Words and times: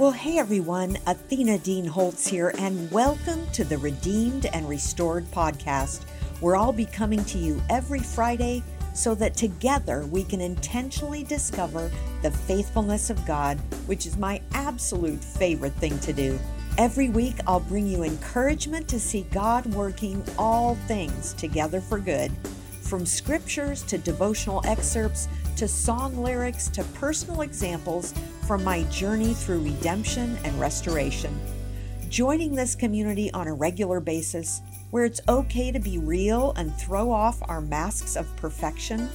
Well, 0.00 0.12
hey 0.12 0.38
everyone, 0.38 0.96
Athena 1.06 1.58
Dean 1.58 1.84
Holtz 1.84 2.26
here, 2.26 2.54
and 2.56 2.90
welcome 2.90 3.46
to 3.52 3.64
the 3.64 3.76
Redeemed 3.76 4.46
and 4.46 4.66
Restored 4.66 5.30
podcast, 5.30 6.04
where 6.40 6.56
I'll 6.56 6.72
be 6.72 6.86
coming 6.86 7.22
to 7.26 7.36
you 7.36 7.60
every 7.68 7.98
Friday 7.98 8.62
so 8.94 9.14
that 9.16 9.34
together 9.34 10.06
we 10.06 10.24
can 10.24 10.40
intentionally 10.40 11.22
discover 11.22 11.90
the 12.22 12.30
faithfulness 12.30 13.10
of 13.10 13.26
God, 13.26 13.58
which 13.84 14.06
is 14.06 14.16
my 14.16 14.40
absolute 14.54 15.22
favorite 15.22 15.74
thing 15.74 15.98
to 15.98 16.14
do. 16.14 16.38
Every 16.78 17.10
week, 17.10 17.36
I'll 17.46 17.60
bring 17.60 17.86
you 17.86 18.02
encouragement 18.02 18.88
to 18.88 18.98
see 18.98 19.26
God 19.30 19.66
working 19.66 20.24
all 20.38 20.76
things 20.86 21.34
together 21.34 21.82
for 21.82 21.98
good, 21.98 22.32
from 22.80 23.04
scriptures 23.04 23.82
to 23.82 23.98
devotional 23.98 24.62
excerpts 24.64 25.28
to 25.56 25.68
song 25.68 26.16
lyrics 26.16 26.68
to 26.68 26.84
personal 26.84 27.42
examples 27.42 28.14
from 28.50 28.64
my 28.64 28.82
journey 28.90 29.32
through 29.32 29.60
redemption 29.60 30.36
and 30.42 30.58
restoration. 30.58 31.32
Joining 32.08 32.52
this 32.52 32.74
community 32.74 33.30
on 33.30 33.46
a 33.46 33.54
regular 33.54 34.00
basis, 34.00 34.60
where 34.90 35.04
it's 35.04 35.20
okay 35.28 35.70
to 35.70 35.78
be 35.78 35.98
real 35.98 36.52
and 36.56 36.74
throw 36.74 37.12
off 37.12 37.40
our 37.48 37.60
masks 37.60 38.16
of 38.16 38.26
perfection, 38.34 39.08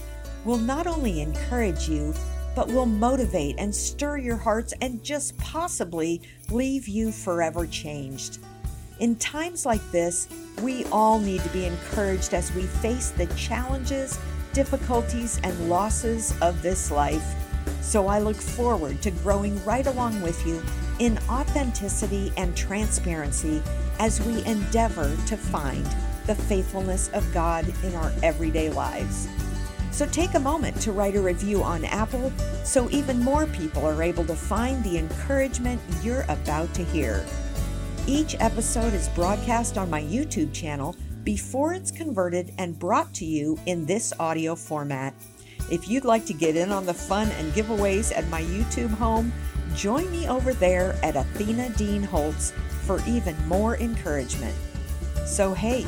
will 0.45 0.57
not 0.57 0.87
only 0.87 1.19
encourage 1.19 1.89
you, 1.89 2.13
but 2.55 2.69
will 2.69 2.85
motivate 2.85 3.55
and 3.57 3.75
stir 3.75 4.19
your 4.19 4.37
hearts 4.37 4.73
and 4.79 5.03
just 5.03 5.37
possibly 5.37 6.21
leave 6.49 6.87
you 6.87 7.11
forever 7.11 7.67
changed. 7.67 8.39
In 9.01 9.17
times 9.17 9.65
like 9.65 9.83
this, 9.91 10.29
we 10.61 10.85
all 10.93 11.19
need 11.19 11.41
to 11.41 11.49
be 11.49 11.65
encouraged 11.65 12.33
as 12.33 12.53
we 12.53 12.61
face 12.61 13.09
the 13.09 13.25
challenges, 13.35 14.17
difficulties, 14.53 15.41
and 15.43 15.69
losses 15.69 16.33
of 16.41 16.61
this 16.61 16.89
life. 16.89 17.44
So 17.85 18.07
I 18.07 18.17
look 18.17 18.35
forward 18.35 19.03
to 19.03 19.11
growing 19.11 19.63
right 19.63 19.85
along 19.85 20.19
with 20.21 20.43
you 20.45 20.61
in 20.97 21.19
authenticity 21.29 22.33
and 22.35 22.57
transparency 22.57 23.61
as 23.99 24.19
we 24.21 24.43
endeavor 24.45 25.15
to 25.27 25.37
find 25.37 25.85
the 26.25 26.33
faithfulness 26.33 27.09
of 27.13 27.31
God 27.31 27.71
in 27.83 27.93
our 27.93 28.11
everyday 28.23 28.71
lives. 28.71 29.27
So 29.91 30.07
take 30.07 30.33
a 30.33 30.39
moment 30.39 30.81
to 30.81 30.91
write 30.91 31.15
a 31.15 31.21
review 31.21 31.61
on 31.61 31.85
Apple 31.85 32.33
so 32.63 32.89
even 32.89 33.23
more 33.23 33.45
people 33.45 33.85
are 33.85 34.01
able 34.01 34.25
to 34.25 34.35
find 34.35 34.83
the 34.83 34.97
encouragement 34.97 35.79
you're 36.01 36.25
about 36.27 36.73
to 36.73 36.83
hear. 36.83 37.23
Each 38.07 38.35
episode 38.39 38.95
is 38.95 39.09
broadcast 39.09 39.77
on 39.77 39.91
my 39.91 40.01
YouTube 40.01 40.51
channel 40.53 40.95
before 41.23 41.73
it's 41.73 41.91
converted 41.91 42.51
and 42.57 42.79
brought 42.79 43.13
to 43.13 43.25
you 43.25 43.59
in 43.67 43.85
this 43.85 44.11
audio 44.19 44.55
format. 44.55 45.13
If 45.71 45.89
you'd 45.89 46.05
like 46.05 46.25
to 46.27 46.33
get 46.33 46.55
in 46.55 46.71
on 46.71 46.85
the 46.85 46.93
fun 46.93 47.27
and 47.39 47.51
giveaways 47.53 48.15
at 48.15 48.29
my 48.29 48.43
YouTube 48.43 48.91
home, 48.91 49.33
join 49.73 50.11
me 50.11 50.29
over 50.29 50.53
there 50.53 50.95
at 51.01 51.15
Athena 51.15 51.69
Dean 51.69 52.03
Holtz 52.03 52.53
for 52.83 53.01
even 53.07 53.35
more 53.47 53.75
encouragement. 53.77 54.53
So, 55.25 55.55
hey, 55.55 55.87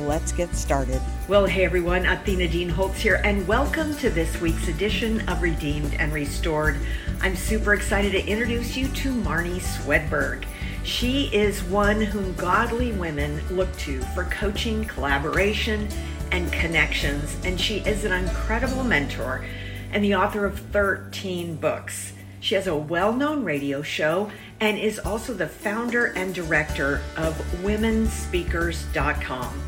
let's 0.00 0.30
get 0.30 0.54
started. 0.54 1.00
Well, 1.26 1.46
hey 1.46 1.64
everyone, 1.64 2.04
Athena 2.04 2.48
Dean 2.48 2.68
Holtz 2.68 3.00
here, 3.00 3.22
and 3.24 3.48
welcome 3.48 3.96
to 3.96 4.10
this 4.10 4.42
week's 4.42 4.68
edition 4.68 5.26
of 5.26 5.40
Redeemed 5.40 5.94
and 5.94 6.12
Restored. 6.12 6.76
I'm 7.22 7.34
super 7.34 7.72
excited 7.72 8.12
to 8.12 8.26
introduce 8.26 8.76
you 8.76 8.88
to 8.88 9.14
Marnie 9.22 9.58
Swedberg. 9.58 10.44
She 10.82 11.34
is 11.34 11.64
one 11.64 11.98
whom 11.98 12.34
godly 12.34 12.92
women 12.92 13.40
look 13.48 13.74
to 13.78 14.02
for 14.14 14.24
coaching, 14.24 14.84
collaboration, 14.84 15.88
and 16.34 16.52
connections, 16.52 17.36
and 17.44 17.60
she 17.60 17.76
is 17.78 18.04
an 18.04 18.12
incredible 18.12 18.82
mentor 18.82 19.44
and 19.92 20.02
the 20.02 20.16
author 20.16 20.44
of 20.44 20.58
13 20.58 21.54
books. 21.56 22.12
She 22.40 22.56
has 22.56 22.66
a 22.66 22.74
well 22.74 23.12
known 23.12 23.44
radio 23.44 23.82
show 23.82 24.32
and 24.60 24.76
is 24.76 24.98
also 24.98 25.32
the 25.32 25.46
founder 25.46 26.06
and 26.06 26.34
director 26.34 27.00
of 27.16 27.34
WomenSpeakers.com 27.62 29.62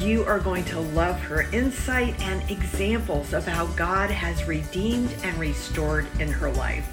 you 0.00 0.24
are 0.24 0.40
going 0.40 0.64
to 0.64 0.80
love 0.80 1.20
her 1.20 1.42
insight 1.52 2.18
and 2.22 2.50
examples 2.50 3.34
of 3.34 3.46
how 3.46 3.66
God 3.66 4.10
has 4.10 4.48
redeemed 4.48 5.14
and 5.22 5.38
restored 5.38 6.06
in 6.18 6.28
her 6.28 6.50
life. 6.52 6.88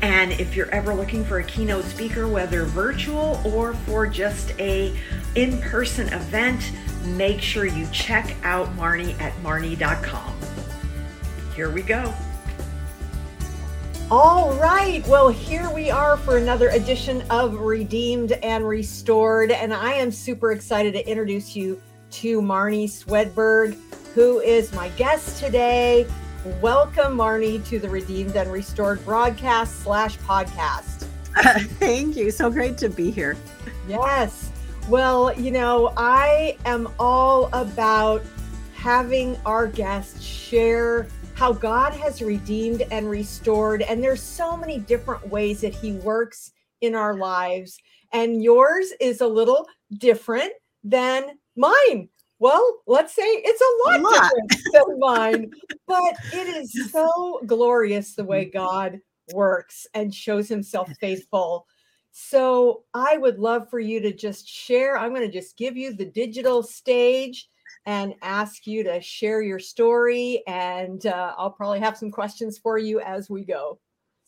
And 0.00 0.32
if 0.32 0.56
you're 0.56 0.70
ever 0.70 0.92
looking 0.92 1.24
for 1.24 1.38
a 1.38 1.44
keynote 1.44 1.84
speaker, 1.84 2.26
whether 2.26 2.64
virtual 2.64 3.40
or 3.44 3.74
for 3.74 4.08
just 4.08 4.58
a 4.58 4.98
in-person 5.36 6.12
event, 6.12 6.72
make 7.04 7.40
sure 7.40 7.64
you 7.64 7.86
check 7.92 8.34
out 8.42 8.74
Marnie 8.76 9.18
at 9.20 9.32
marnie.com. 9.42 10.34
Here 11.54 11.70
we 11.70 11.82
go. 11.82 12.12
All 14.10 14.52
right. 14.58 15.06
Well, 15.06 15.30
here 15.30 15.70
we 15.70 15.90
are 15.90 16.18
for 16.18 16.36
another 16.36 16.68
edition 16.68 17.22
of 17.30 17.54
Redeemed 17.54 18.32
and 18.32 18.68
Restored. 18.68 19.50
And 19.50 19.72
I 19.72 19.94
am 19.94 20.10
super 20.10 20.52
excited 20.52 20.92
to 20.92 21.08
introduce 21.08 21.56
you 21.56 21.80
to 22.10 22.42
Marnie 22.42 22.84
Swedberg, 22.84 23.74
who 24.14 24.40
is 24.40 24.72
my 24.74 24.90
guest 24.90 25.42
today. 25.42 26.06
Welcome, 26.60 27.16
Marnie, 27.16 27.64
to 27.68 27.78
the 27.78 27.88
Redeemed 27.88 28.36
and 28.36 28.52
Restored 28.52 29.02
broadcast 29.04 29.80
slash 29.82 30.18
podcast. 30.18 31.06
Uh, 31.36 31.58
thank 31.78 32.14
you. 32.14 32.30
So 32.30 32.50
great 32.50 32.76
to 32.78 32.90
be 32.90 33.10
here. 33.10 33.36
Yes. 33.88 34.51
Well, 34.88 35.32
you 35.38 35.50
know, 35.52 35.92
I 35.96 36.58
am 36.64 36.88
all 36.98 37.48
about 37.52 38.22
having 38.74 39.36
our 39.46 39.66
guests 39.68 40.22
share 40.22 41.06
how 41.34 41.52
God 41.52 41.92
has 41.94 42.20
redeemed 42.20 42.82
and 42.90 43.08
restored. 43.08 43.82
And 43.82 44.02
there's 44.02 44.22
so 44.22 44.56
many 44.56 44.78
different 44.78 45.26
ways 45.28 45.60
that 45.60 45.74
He 45.74 45.92
works 45.92 46.52
in 46.80 46.94
our 46.94 47.16
lives. 47.16 47.78
And 48.12 48.42
yours 48.42 48.92
is 49.00 49.20
a 49.20 49.26
little 49.26 49.66
different 49.98 50.52
than 50.84 51.38
mine. 51.56 52.08
Well, 52.40 52.80
let's 52.88 53.14
say 53.14 53.22
it's 53.22 53.60
a 53.60 53.88
lot, 53.88 54.00
a 54.00 54.02
lot. 54.02 54.32
different 54.48 54.72
than 54.72 54.98
mine, 54.98 55.50
but 55.86 56.16
it 56.32 56.48
is 56.48 56.90
so 56.92 57.40
glorious 57.46 58.14
the 58.14 58.24
way 58.24 58.46
mm-hmm. 58.46 58.58
God 58.58 59.00
works 59.32 59.86
and 59.94 60.12
shows 60.12 60.48
himself 60.48 60.90
faithful. 61.00 61.66
So 62.12 62.84
I 62.94 63.16
would 63.16 63.38
love 63.38 63.68
for 63.70 63.80
you 63.80 64.00
to 64.00 64.12
just 64.12 64.46
share. 64.46 64.98
I'm 64.98 65.14
going 65.14 65.26
to 65.26 65.32
just 65.32 65.56
give 65.56 65.76
you 65.76 65.94
the 65.94 66.04
digital 66.04 66.62
stage 66.62 67.48
and 67.86 68.14
ask 68.22 68.66
you 68.66 68.84
to 68.84 69.00
share 69.00 69.42
your 69.42 69.58
story. 69.58 70.42
And 70.46 71.04
uh, 71.06 71.34
I'll 71.36 71.50
probably 71.50 71.80
have 71.80 71.96
some 71.96 72.10
questions 72.10 72.58
for 72.58 72.78
you 72.78 73.00
as 73.00 73.30
we 73.30 73.44
go. 73.44 73.80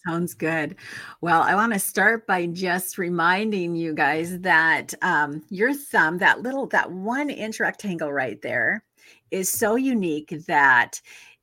Sounds 0.07 0.35
good. 0.35 0.77
Well, 1.21 1.43
I 1.43 1.55
want 1.55 1.73
to 1.73 1.79
start 1.79 2.27
by 2.27 2.47
just 2.47 2.99
reminding 2.99 3.75
you 3.75 3.95
guys 3.95 4.39
that 4.41 4.93
um, 5.01 5.43
your 5.49 5.73
thumb, 5.73 6.19
that 6.19 6.41
little, 6.41 6.67
that 6.69 6.91
one 6.91 7.31
inch 7.31 7.61
rectangle 7.61 8.13
right 8.13 8.41
there, 8.43 8.85
is 9.31 9.51
so 9.51 9.77
unique 9.77 10.35
that 10.47 11.01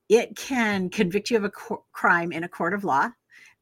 it 0.09 0.35
can 0.35 0.89
convict 0.89 1.31
you 1.31 1.37
of 1.37 1.43
a 1.43 1.49
co- 1.49 1.85
crime 1.91 2.31
in 2.31 2.43
a 2.43 2.49
court 2.49 2.73
of 2.73 2.83
law. 2.83 3.09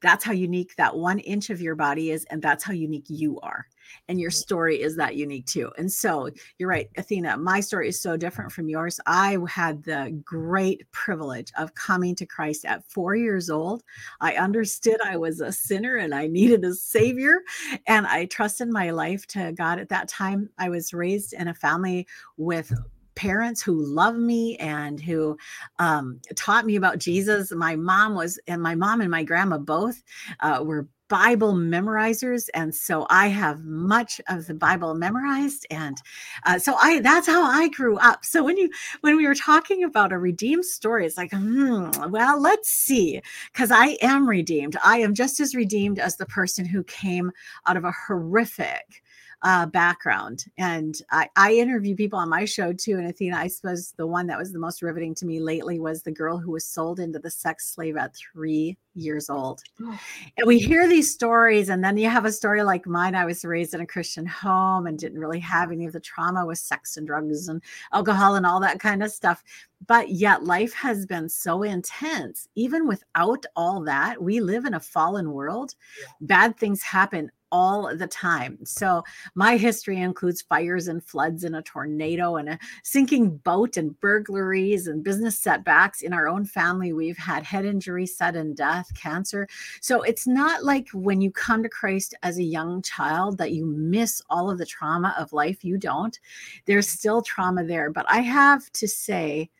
That's 0.02 0.24
how 0.24 0.32
unique 0.32 0.76
that 0.76 0.96
one 0.96 1.18
inch 1.20 1.50
of 1.50 1.60
your 1.60 1.74
body 1.74 2.10
is, 2.10 2.24
and 2.26 2.40
that's 2.40 2.64
how 2.64 2.72
unique 2.72 3.06
you 3.08 3.38
are 3.40 3.66
and 4.08 4.20
your 4.20 4.30
mm-hmm. 4.30 4.36
story 4.36 4.82
is 4.82 4.96
that 4.96 5.16
unique 5.16 5.46
too. 5.46 5.70
And 5.78 5.90
so 5.90 6.30
you're 6.58 6.68
right, 6.68 6.88
Athena, 6.96 7.36
my 7.36 7.60
story 7.60 7.88
is 7.88 8.00
so 8.00 8.16
different 8.16 8.52
from 8.52 8.68
yours. 8.68 9.00
I 9.06 9.38
had 9.48 9.82
the 9.84 10.18
great 10.24 10.90
privilege 10.92 11.52
of 11.58 11.74
coming 11.74 12.14
to 12.16 12.26
Christ 12.26 12.64
at 12.64 12.84
four 12.90 13.14
years 13.14 13.50
old. 13.50 13.82
I 14.20 14.34
understood 14.34 14.98
I 15.04 15.16
was 15.16 15.40
a 15.40 15.52
sinner 15.52 15.96
and 15.96 16.14
I 16.14 16.26
needed 16.26 16.64
a 16.64 16.74
savior, 16.74 17.40
and 17.86 18.06
I 18.06 18.26
trusted 18.26 18.68
my 18.68 18.90
life 18.90 19.26
to 19.28 19.52
God 19.52 19.78
at 19.78 19.88
that 19.88 20.08
time. 20.08 20.48
I 20.58 20.68
was 20.68 20.92
raised 20.92 21.32
in 21.32 21.48
a 21.48 21.54
family 21.54 22.06
with 22.36 22.72
parents 23.20 23.60
who 23.60 23.84
loved 23.84 24.18
me 24.18 24.56
and 24.56 24.98
who 24.98 25.36
um, 25.78 26.18
taught 26.36 26.64
me 26.64 26.76
about 26.76 26.98
Jesus. 26.98 27.52
My 27.52 27.76
mom 27.76 28.14
was, 28.14 28.40
and 28.48 28.62
my 28.62 28.74
mom 28.74 29.02
and 29.02 29.10
my 29.10 29.22
grandma 29.24 29.58
both 29.58 30.02
uh, 30.40 30.62
were 30.64 30.88
Bible 31.08 31.52
memorizers, 31.52 32.48
and 32.54 32.74
so 32.74 33.06
I 33.10 33.26
have 33.26 33.62
much 33.64 34.22
of 34.28 34.46
the 34.46 34.54
Bible 34.54 34.94
memorized, 34.94 35.66
and 35.68 35.98
uh, 36.46 36.58
so 36.58 36.76
I 36.76 37.00
that's 37.00 37.26
how 37.26 37.42
I 37.42 37.68
grew 37.68 37.98
up. 37.98 38.24
So 38.24 38.44
when 38.44 38.56
you 38.56 38.70
when 39.00 39.16
we 39.16 39.26
were 39.26 39.34
talking 39.34 39.82
about 39.82 40.12
a 40.12 40.18
redeemed 40.18 40.64
story, 40.64 41.04
it's 41.04 41.16
like, 41.18 41.32
hmm, 41.32 41.90
well, 42.10 42.40
let's 42.40 42.70
see, 42.70 43.20
because 43.52 43.72
I 43.72 43.98
am 44.00 44.26
redeemed. 44.26 44.76
I 44.84 44.98
am 44.98 45.12
just 45.12 45.40
as 45.40 45.54
redeemed 45.54 45.98
as 45.98 46.16
the 46.16 46.26
person 46.26 46.64
who 46.64 46.84
came 46.84 47.32
out 47.66 47.76
of 47.76 47.84
a 47.84 47.92
horrific 48.06 49.02
uh, 49.42 49.66
background. 49.66 50.44
And 50.58 51.00
I, 51.10 51.28
I 51.36 51.54
interview 51.54 51.96
people 51.96 52.18
on 52.18 52.28
my 52.28 52.44
show 52.44 52.72
too. 52.72 52.98
And 52.98 53.08
Athena, 53.08 53.36
I 53.36 53.48
suppose 53.48 53.92
the 53.96 54.06
one 54.06 54.26
that 54.26 54.38
was 54.38 54.52
the 54.52 54.58
most 54.58 54.82
riveting 54.82 55.14
to 55.16 55.26
me 55.26 55.40
lately 55.40 55.80
was 55.80 56.02
the 56.02 56.10
girl 56.10 56.38
who 56.38 56.50
was 56.50 56.64
sold 56.64 57.00
into 57.00 57.18
the 57.18 57.30
sex 57.30 57.72
slave 57.74 57.96
at 57.96 58.14
three 58.14 58.76
years 58.94 59.30
old. 59.30 59.62
Oh. 59.80 59.98
And 60.36 60.46
we 60.46 60.58
hear 60.58 60.86
these 60.88 61.12
stories, 61.12 61.68
and 61.68 61.82
then 61.82 61.96
you 61.96 62.08
have 62.08 62.24
a 62.24 62.32
story 62.32 62.62
like 62.62 62.86
mine. 62.86 63.14
I 63.14 63.24
was 63.24 63.44
raised 63.44 63.72
in 63.72 63.80
a 63.80 63.86
Christian 63.86 64.26
home 64.26 64.86
and 64.86 64.98
didn't 64.98 65.20
really 65.20 65.40
have 65.40 65.70
any 65.70 65.86
of 65.86 65.92
the 65.92 66.00
trauma 66.00 66.44
with 66.44 66.58
sex 66.58 66.96
and 66.96 67.06
drugs 67.06 67.48
and 67.48 67.62
alcohol 67.92 68.34
and 68.34 68.44
all 68.44 68.60
that 68.60 68.80
kind 68.80 69.02
of 69.02 69.10
stuff. 69.10 69.42
But 69.86 70.10
yet, 70.10 70.44
life 70.44 70.74
has 70.74 71.06
been 71.06 71.28
so 71.28 71.62
intense. 71.62 72.48
Even 72.54 72.86
without 72.86 73.46
all 73.56 73.82
that, 73.84 74.22
we 74.22 74.40
live 74.40 74.64
in 74.64 74.74
a 74.74 74.80
fallen 74.80 75.32
world. 75.32 75.74
Bad 76.20 76.58
things 76.58 76.82
happen 76.82 77.30
all 77.52 77.94
the 77.96 78.06
time. 78.06 78.58
So 78.64 79.02
my 79.34 79.56
history 79.56 79.98
includes 79.98 80.42
fires 80.42 80.88
and 80.88 81.02
floods 81.02 81.44
and 81.44 81.56
a 81.56 81.62
tornado 81.62 82.36
and 82.36 82.48
a 82.50 82.58
sinking 82.82 83.36
boat 83.38 83.76
and 83.76 83.98
burglaries 84.00 84.86
and 84.86 85.04
business 85.04 85.38
setbacks 85.38 86.02
in 86.02 86.12
our 86.12 86.28
own 86.28 86.44
family. 86.44 86.92
We've 86.92 87.16
had 87.16 87.42
head 87.44 87.64
injury, 87.64 88.06
sudden 88.06 88.54
death, 88.54 88.90
cancer. 88.94 89.48
So 89.80 90.02
it's 90.02 90.26
not 90.26 90.64
like 90.64 90.88
when 90.92 91.20
you 91.20 91.30
come 91.30 91.62
to 91.62 91.68
Christ 91.68 92.14
as 92.22 92.38
a 92.38 92.42
young 92.42 92.82
child 92.82 93.38
that 93.38 93.52
you 93.52 93.66
miss 93.66 94.22
all 94.30 94.50
of 94.50 94.58
the 94.58 94.66
trauma 94.66 95.14
of 95.18 95.32
life. 95.32 95.64
You 95.64 95.78
don't. 95.78 96.18
There's 96.66 96.88
still 96.88 97.22
trauma 97.22 97.64
there. 97.64 97.90
But 97.90 98.06
I 98.08 98.20
have 98.20 98.70
to 98.72 98.88
say, 98.88 99.50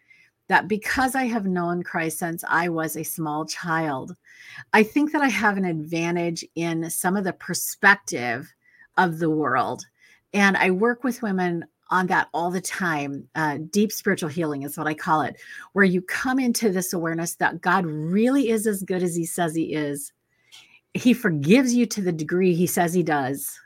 that 0.50 0.66
because 0.66 1.14
I 1.14 1.26
have 1.26 1.46
known 1.46 1.84
Christ 1.84 2.18
since 2.18 2.42
I 2.46 2.68
was 2.68 2.96
a 2.96 3.04
small 3.04 3.46
child, 3.46 4.16
I 4.72 4.82
think 4.82 5.12
that 5.12 5.22
I 5.22 5.28
have 5.28 5.56
an 5.56 5.64
advantage 5.64 6.44
in 6.54 6.88
some 6.90 7.16
of 7.16 7.24
the 7.24 7.32
perspective 7.32 8.52
of 8.96 9.18
the 9.18 9.30
world. 9.30 9.84
And 10.32 10.56
I 10.56 10.70
work 10.70 11.04
with 11.04 11.22
women 11.22 11.64
on 11.90 12.06
that 12.06 12.28
all 12.32 12.50
the 12.50 12.60
time. 12.60 13.28
Uh, 13.34 13.58
deep 13.70 13.92
spiritual 13.92 14.28
healing 14.28 14.62
is 14.62 14.78
what 14.78 14.86
I 14.86 14.94
call 14.94 15.22
it, 15.22 15.40
where 15.72 15.84
you 15.84 16.02
come 16.02 16.38
into 16.38 16.70
this 16.70 16.92
awareness 16.92 17.34
that 17.36 17.60
God 17.60 17.84
really 17.84 18.48
is 18.50 18.66
as 18.66 18.82
good 18.82 19.02
as 19.02 19.16
He 19.16 19.26
says 19.26 19.54
He 19.54 19.74
is. 19.74 20.12
He 20.94 21.14
forgives 21.14 21.74
you 21.74 21.86
to 21.86 22.00
the 22.00 22.12
degree 22.12 22.54
He 22.54 22.66
says 22.66 22.94
He 22.94 23.02
does. 23.02 23.58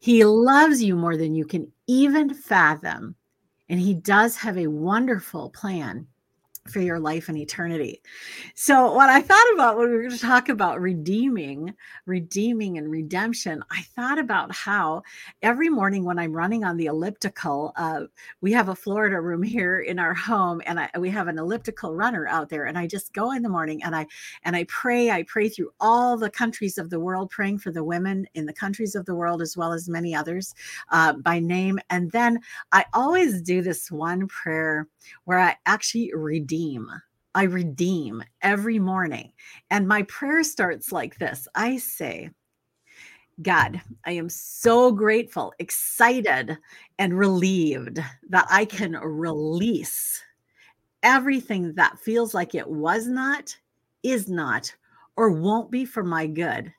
He 0.00 0.24
loves 0.24 0.82
you 0.82 0.96
more 0.96 1.16
than 1.16 1.34
you 1.34 1.44
can 1.44 1.70
even 1.86 2.34
fathom. 2.34 3.14
And 3.68 3.78
He 3.78 3.94
does 3.94 4.36
have 4.36 4.56
a 4.56 4.66
wonderful 4.66 5.50
plan 5.50 6.06
for 6.66 6.80
your 6.80 6.98
life 6.98 7.28
and 7.28 7.38
eternity. 7.38 8.02
So, 8.54 8.92
what 8.92 9.08
I 9.08 9.20
thought 9.20 9.54
about 9.54 9.78
when 9.78 9.88
we 9.88 9.96
were 9.96 10.02
going 10.02 10.12
to 10.12 10.18
talk 10.18 10.48
about 10.48 10.80
redeeming, 10.80 11.74
redeeming 12.06 12.78
and 12.78 12.90
redemption, 12.90 13.62
I 13.70 13.82
thought 13.96 14.18
about 14.18 14.54
how 14.54 15.02
every 15.42 15.68
morning 15.68 16.04
when 16.04 16.18
I'm 16.18 16.32
running 16.32 16.64
on 16.64 16.76
the 16.76 16.86
elliptical, 16.86 17.72
uh, 17.76 18.02
we 18.40 18.52
have 18.52 18.68
a 18.68 18.74
Florida 18.74 19.20
room 19.20 19.42
here 19.42 19.80
in 19.80 19.98
our 19.98 20.14
home, 20.14 20.60
and 20.66 20.80
I, 20.80 20.90
we 20.98 21.10
have 21.10 21.28
an 21.28 21.38
elliptical 21.38 21.94
runner 21.94 22.26
out 22.28 22.48
there, 22.48 22.66
and 22.66 22.76
I 22.76 22.86
just 22.86 23.12
go 23.12 23.32
in 23.32 23.42
the 23.42 23.48
morning 23.48 23.82
and 23.82 23.94
I 23.94 24.06
and 24.44 24.54
I 24.56 24.64
pray. 24.64 25.10
I 25.10 25.22
pray 25.22 25.48
through 25.48 25.70
all 25.80 26.16
the 26.16 26.30
countries 26.30 26.78
of 26.78 26.90
the 26.90 27.00
world, 27.00 27.30
praying 27.30 27.58
for 27.58 27.70
the 27.70 27.84
women 27.84 28.26
in 28.34 28.46
the 28.46 28.52
countries 28.52 28.94
of 28.94 29.06
the 29.06 29.14
world 29.14 29.40
as 29.42 29.56
well 29.56 29.72
as 29.72 29.88
many 29.88 30.14
others 30.14 30.54
uh, 30.90 31.14
by 31.14 31.38
name, 31.38 31.78
and 31.90 32.10
then 32.10 32.40
I 32.72 32.84
always 32.92 33.40
do 33.42 33.62
this 33.62 33.90
one 33.90 34.26
prayer 34.28 34.88
where 35.24 35.38
I 35.38 35.56
actually 35.66 36.12
redeem. 36.14 36.57
I 37.34 37.44
redeem 37.44 38.22
every 38.42 38.78
morning. 38.78 39.32
And 39.70 39.86
my 39.86 40.02
prayer 40.02 40.42
starts 40.42 40.90
like 40.90 41.18
this 41.18 41.46
I 41.54 41.76
say, 41.76 42.30
God, 43.40 43.80
I 44.04 44.12
am 44.12 44.28
so 44.28 44.90
grateful, 44.90 45.52
excited, 45.60 46.58
and 46.98 47.16
relieved 47.16 48.02
that 48.30 48.46
I 48.50 48.64
can 48.64 48.92
release 48.92 50.20
everything 51.04 51.74
that 51.74 52.00
feels 52.00 52.34
like 52.34 52.54
it 52.56 52.68
was 52.68 53.06
not, 53.06 53.56
is 54.02 54.28
not, 54.28 54.74
or 55.16 55.30
won't 55.30 55.70
be 55.70 55.84
for 55.84 56.02
my 56.02 56.26
good. 56.26 56.72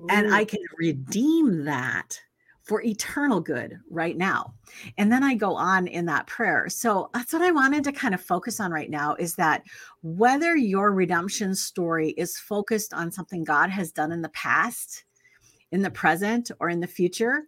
Ooh. 0.00 0.06
And 0.10 0.34
I 0.34 0.44
can 0.44 0.62
redeem 0.76 1.64
that 1.64 2.20
for 2.64 2.82
eternal 2.82 3.40
good 3.40 3.78
right 3.90 4.16
now. 4.16 4.54
And 4.96 5.12
then 5.12 5.22
I 5.22 5.34
go 5.34 5.54
on 5.54 5.86
in 5.86 6.06
that 6.06 6.26
prayer. 6.26 6.68
So 6.68 7.10
that's 7.12 7.32
what 7.32 7.42
I 7.42 7.50
wanted 7.50 7.84
to 7.84 7.92
kind 7.92 8.14
of 8.14 8.22
focus 8.22 8.58
on 8.58 8.72
right 8.72 8.90
now 8.90 9.14
is 9.16 9.34
that 9.34 9.62
whether 10.02 10.56
your 10.56 10.92
redemption 10.92 11.54
story 11.54 12.10
is 12.10 12.38
focused 12.38 12.94
on 12.94 13.12
something 13.12 13.44
God 13.44 13.68
has 13.68 13.92
done 13.92 14.12
in 14.12 14.22
the 14.22 14.30
past, 14.30 15.04
in 15.72 15.82
the 15.82 15.90
present, 15.90 16.50
or 16.58 16.70
in 16.70 16.80
the 16.80 16.86
future, 16.86 17.42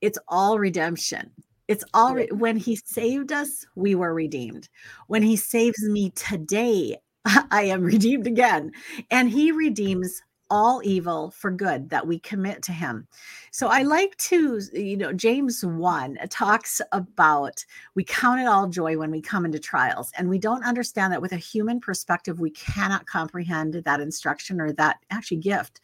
it's 0.00 0.18
all 0.26 0.58
redemption. 0.58 1.30
It's 1.68 1.84
all 1.92 2.14
re- 2.14 2.28
when 2.32 2.56
he 2.56 2.76
saved 2.76 3.30
us, 3.30 3.66
we 3.76 3.94
were 3.94 4.14
redeemed. 4.14 4.68
When 5.06 5.22
he 5.22 5.36
saves 5.36 5.82
me 5.84 6.10
today, 6.10 6.96
I 7.50 7.64
am 7.64 7.82
redeemed 7.82 8.26
again. 8.26 8.72
And 9.10 9.30
he 9.30 9.52
redeems 9.52 10.22
all 10.52 10.82
evil 10.84 11.30
for 11.30 11.50
good 11.50 11.88
that 11.88 12.06
we 12.06 12.18
commit 12.18 12.60
to 12.62 12.72
him. 12.72 13.08
So 13.52 13.68
I 13.68 13.84
like 13.84 14.14
to, 14.18 14.60
you 14.74 14.98
know, 14.98 15.10
James 15.10 15.64
1 15.64 16.18
uh, 16.18 16.26
talks 16.28 16.82
about 16.92 17.64
we 17.94 18.04
count 18.04 18.38
it 18.38 18.46
all 18.46 18.68
joy 18.68 18.98
when 18.98 19.10
we 19.10 19.22
come 19.22 19.46
into 19.46 19.58
trials. 19.58 20.12
And 20.18 20.28
we 20.28 20.38
don't 20.38 20.62
understand 20.62 21.10
that 21.10 21.22
with 21.22 21.32
a 21.32 21.38
human 21.38 21.80
perspective, 21.80 22.38
we 22.38 22.50
cannot 22.50 23.06
comprehend 23.06 23.72
that 23.72 24.00
instruction 24.02 24.60
or 24.60 24.72
that 24.72 24.98
actually 25.08 25.38
gift. 25.38 25.80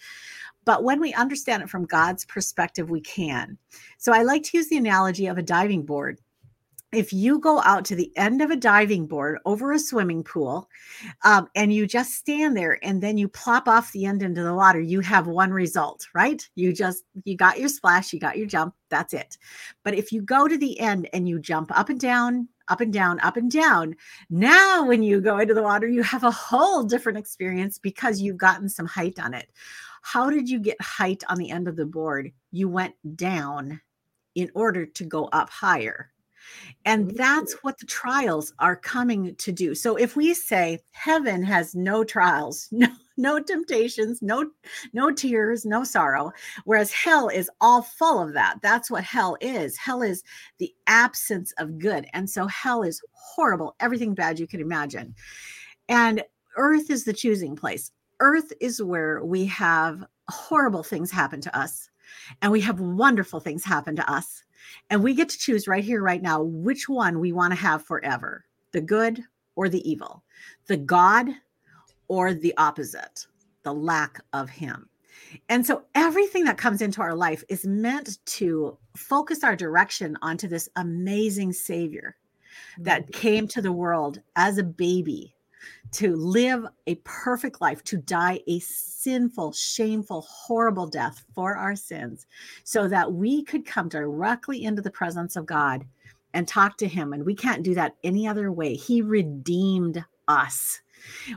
But 0.67 0.85
when 0.85 1.00
we 1.00 1.15
understand 1.15 1.62
it 1.62 1.70
from 1.70 1.87
God's 1.87 2.26
perspective, 2.26 2.91
we 2.91 3.00
can. 3.00 3.56
So 3.97 4.12
I 4.12 4.23
like 4.23 4.43
to 4.43 4.59
use 4.59 4.69
the 4.69 4.76
analogy 4.76 5.29
of 5.29 5.38
a 5.38 5.43
diving 5.43 5.87
board 5.87 6.20
if 6.93 7.12
you 7.12 7.38
go 7.38 7.61
out 7.62 7.85
to 7.85 7.94
the 7.94 8.11
end 8.17 8.40
of 8.40 8.50
a 8.50 8.56
diving 8.56 9.06
board 9.06 9.38
over 9.44 9.73
a 9.73 9.79
swimming 9.79 10.25
pool 10.25 10.69
um, 11.23 11.46
and 11.55 11.73
you 11.73 11.87
just 11.87 12.14
stand 12.14 12.56
there 12.56 12.79
and 12.82 13.02
then 13.02 13.19
you 13.19 13.29
plop 13.29 13.69
off 13.69 13.93
the 13.93 14.06
end 14.06 14.23
into 14.23 14.43
the 14.43 14.55
water 14.55 14.81
you 14.81 15.00
have 15.00 15.26
one 15.26 15.50
result 15.50 16.06
right? 16.14 16.49
You 16.55 16.73
just 16.73 17.05
you 17.25 17.37
got 17.37 17.58
your 17.58 17.69
splash 17.69 18.12
you 18.12 18.20
got 18.20 18.38
your 18.38 18.46
jump 18.46 18.75
that's 18.88 19.12
it. 19.12 19.37
But 19.85 19.94
if 19.94 20.12
you 20.12 20.23
go 20.23 20.49
to 20.49 20.56
the 20.56 20.81
end 20.81 21.08
and 21.12 21.29
you 21.29 21.38
jump 21.38 21.76
up 21.79 21.90
and 21.90 22.00
down 22.00 22.49
up 22.69 22.81
and 22.81 22.93
down 22.93 23.20
up 23.20 23.37
and 23.37 23.50
down 23.50 23.94
now 24.31 24.84
when 24.84 25.02
you 25.02 25.20
go 25.20 25.38
into 25.38 25.55
the 25.55 25.62
water 25.62 25.87
you 25.87 26.02
have 26.02 26.25
a 26.25 26.31
whole 26.31 26.84
different 26.84 27.19
experience 27.19 27.79
because 27.79 28.20
you've 28.20 28.38
gotten 28.38 28.69
some 28.69 28.87
height 28.87 29.19
on 29.19 29.34
it. 29.34 29.50
How 30.00 30.31
did 30.31 30.49
you 30.49 30.58
get 30.58 30.81
height 30.81 31.23
on 31.29 31.37
the 31.37 31.50
end 31.50 31.69
of 31.69 31.76
the 31.76 31.84
board? 31.84 32.31
You 32.50 32.69
went 32.69 32.94
down 33.17 33.81
in 34.34 34.50
order 34.55 34.87
to 34.87 35.05
go 35.05 35.26
up 35.26 35.50
higher 35.50 36.12
and 36.85 37.11
that's 37.17 37.55
what 37.62 37.79
the 37.79 37.87
trials 37.87 38.53
are 38.59 38.77
coming 38.77 39.35
to 39.37 39.53
do. 39.53 39.75
So 39.75 39.97
if 39.97 40.17
we 40.17 40.35
say 40.35 40.81
heaven 40.93 41.43
has 41.43 41.75
no 41.75 42.05
trials, 42.05 42.69
no 42.73 42.89
no 43.17 43.41
temptations, 43.41 44.23
no 44.23 44.49
no 44.93 45.11
tears, 45.11 45.65
no 45.65 45.85
sorrow, 45.85 46.33
whereas 46.65 46.93
hell 46.93 47.29
is 47.29 47.50
all 47.61 47.83
full 47.83 48.23
of 48.23 48.33
that. 48.35 48.59
That's 48.62 48.91
what 48.91 49.05
hell 49.05 49.37
is. 49.41 49.77
Hell 49.77 50.03
is 50.03 50.23
the 50.59 50.73
absence 50.87 51.53
of 51.59 51.79
good. 51.79 52.06
And 52.12 52.31
so 52.31 52.47
hell 52.47 52.83
is 52.83 53.03
horrible, 53.12 53.75
everything 53.81 54.15
bad 54.15 54.39
you 54.39 54.47
can 54.47 54.61
imagine. 54.61 55.15
And 55.89 56.23
earth 56.56 56.91
is 56.91 57.05
the 57.05 57.12
choosing 57.12 57.56
place. 57.56 57.91
Earth 58.21 58.53
is 58.61 58.83
where 58.83 59.25
we 59.25 59.47
have 59.47 60.05
horrible 60.29 60.83
things 60.83 61.11
happen 61.11 61.41
to 61.41 61.59
us 61.59 61.89
and 62.43 62.53
we 62.53 62.61
have 62.61 62.81
wonderful 62.81 63.41
things 63.41 63.65
happen 63.65 63.97
to 63.97 64.11
us 64.11 64.43
and 64.91 65.03
we 65.03 65.15
get 65.15 65.29
to 65.31 65.39
choose 65.39 65.69
right 65.69 65.84
here, 65.84 66.03
right 66.03 66.22
now, 66.22 66.43
which 66.43 66.89
one 66.89 67.20
we 67.20 67.32
want 67.32 67.53
to 67.53 67.58
have 67.58 67.84
forever 67.84 68.44
the 68.72 68.81
good 68.81 69.22
or 69.56 69.69
the 69.69 69.89
evil, 69.89 70.22
the 70.67 70.77
God 70.77 71.29
or 72.08 72.34
the 72.34 72.55
opposite, 72.56 73.27
the 73.63 73.72
lack 73.72 74.20
of 74.32 74.51
Him. 74.51 74.89
And 75.48 75.67
so 75.67 75.84
everything 75.94 76.44
that 76.44 76.58
comes 76.58 76.82
into 76.82 77.01
our 77.01 77.15
life 77.15 77.43
is 77.48 77.67
meant 77.67 78.25
to 78.25 78.79
focus 78.96 79.43
our 79.43 79.56
direction 79.56 80.17
onto 80.22 80.48
this 80.48 80.69
amazing 80.77 81.53
Savior 81.53 82.17
that 82.79 83.13
came 83.13 83.48
to 83.48 83.63
the 83.63 83.72
world 83.72 84.20
as 84.37 84.58
a 84.58 84.63
baby 84.63 85.34
to 85.93 86.15
live 86.15 86.67
a 86.86 86.96
perfect 87.05 87.60
life, 87.60 87.82
to 87.84 87.96
die 87.96 88.41
a 88.46 88.58
sinful, 88.60 89.53
shameful, 89.53 90.22
horrible 90.22 90.86
death 90.86 91.24
for 91.34 91.56
our 91.56 91.77
sins, 91.77 92.27
so 92.65 92.88
that 92.88 93.12
we 93.12 93.43
could 93.43 93.67
come 93.67 93.88
directly 93.88 94.65
into 94.65 94.82
the 94.82 94.91
presence 94.91 95.36
of 95.36 95.46
God 95.46 95.84
and 96.34 96.46
talk 96.46 96.77
to 96.79 96.88
Him. 96.88 97.12
And 97.12 97.24
we 97.24 97.34
can't 97.34 97.62
do 97.62 97.74
that 97.74 97.96
any 98.05 98.27
other 98.27 98.53
way. 98.53 98.74
He 98.74 99.03
redeemed 99.03 100.05
us. 100.27 100.81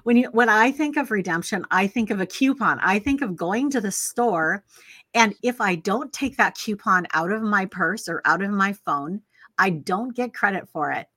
When 0.03 0.17
you 0.17 0.29
when 0.31 0.49
I 0.49 0.71
think 0.71 0.97
of 0.97 1.11
redemption, 1.11 1.65
I 1.69 1.87
think 1.87 2.09
of 2.09 2.19
a 2.19 2.25
coupon. 2.25 2.79
I 2.81 2.97
think 2.97 3.21
of 3.21 3.35
going 3.35 3.69
to 3.69 3.79
the 3.79 3.91
store 3.91 4.63
and 5.13 5.35
if 5.43 5.59
I 5.59 5.75
don't 5.75 6.13
take 6.13 6.37
that 6.37 6.55
coupon 6.55 7.05
out 7.13 7.31
of 7.31 7.41
my 7.41 7.65
purse 7.65 8.07
or 8.07 8.21
out 8.25 8.41
of 8.41 8.51
my 8.51 8.73
phone, 8.73 9.21
I 9.57 9.71
don't 9.71 10.15
get 10.15 10.33
credit 10.33 10.69
for 10.69 10.91
it. 10.91 11.07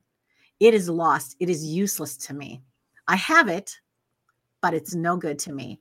It 0.61 0.75
is 0.75 0.89
lost. 0.89 1.37
It 1.39 1.49
is 1.49 1.65
useless 1.65 2.17
to 2.19 2.35
me. 2.35 2.61
I 3.09 3.17
have 3.17 3.49
it, 3.49 3.79
but 4.63 4.73
it's 4.73 4.95
no 4.95 5.17
good 5.17 5.39
to 5.41 5.53
me. 5.53 5.79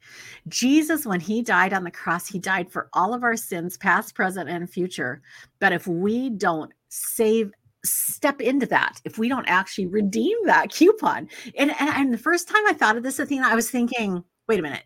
Jesus, 0.49 1.05
when 1.05 1.21
he 1.21 1.41
died 1.41 1.71
on 1.71 1.85
the 1.85 1.91
cross, 1.91 2.27
he 2.27 2.37
died 2.37 2.71
for 2.71 2.89
all 2.93 3.13
of 3.13 3.23
our 3.23 3.37
sins, 3.37 3.77
past, 3.77 4.13
present, 4.13 4.49
and 4.49 4.69
future. 4.69 5.21
But 5.59 5.71
if 5.71 5.87
we 5.87 6.29
don't 6.29 6.73
save, 6.89 7.51
step 7.85 8.41
into 8.41 8.65
that, 8.65 8.99
if 9.05 9.17
we 9.17 9.29
don't 9.29 9.47
actually 9.47 9.87
redeem 9.87 10.37
that 10.45 10.69
coupon, 10.69 11.29
and, 11.57 11.71
and, 11.79 11.89
and 11.89 12.13
the 12.13 12.17
first 12.17 12.49
time 12.49 12.63
I 12.67 12.73
thought 12.73 12.97
of 12.97 13.03
this, 13.03 13.19
Athena, 13.19 13.47
I 13.47 13.55
was 13.55 13.69
thinking, 13.69 14.23
wait 14.47 14.59
a 14.59 14.63
minute. 14.63 14.83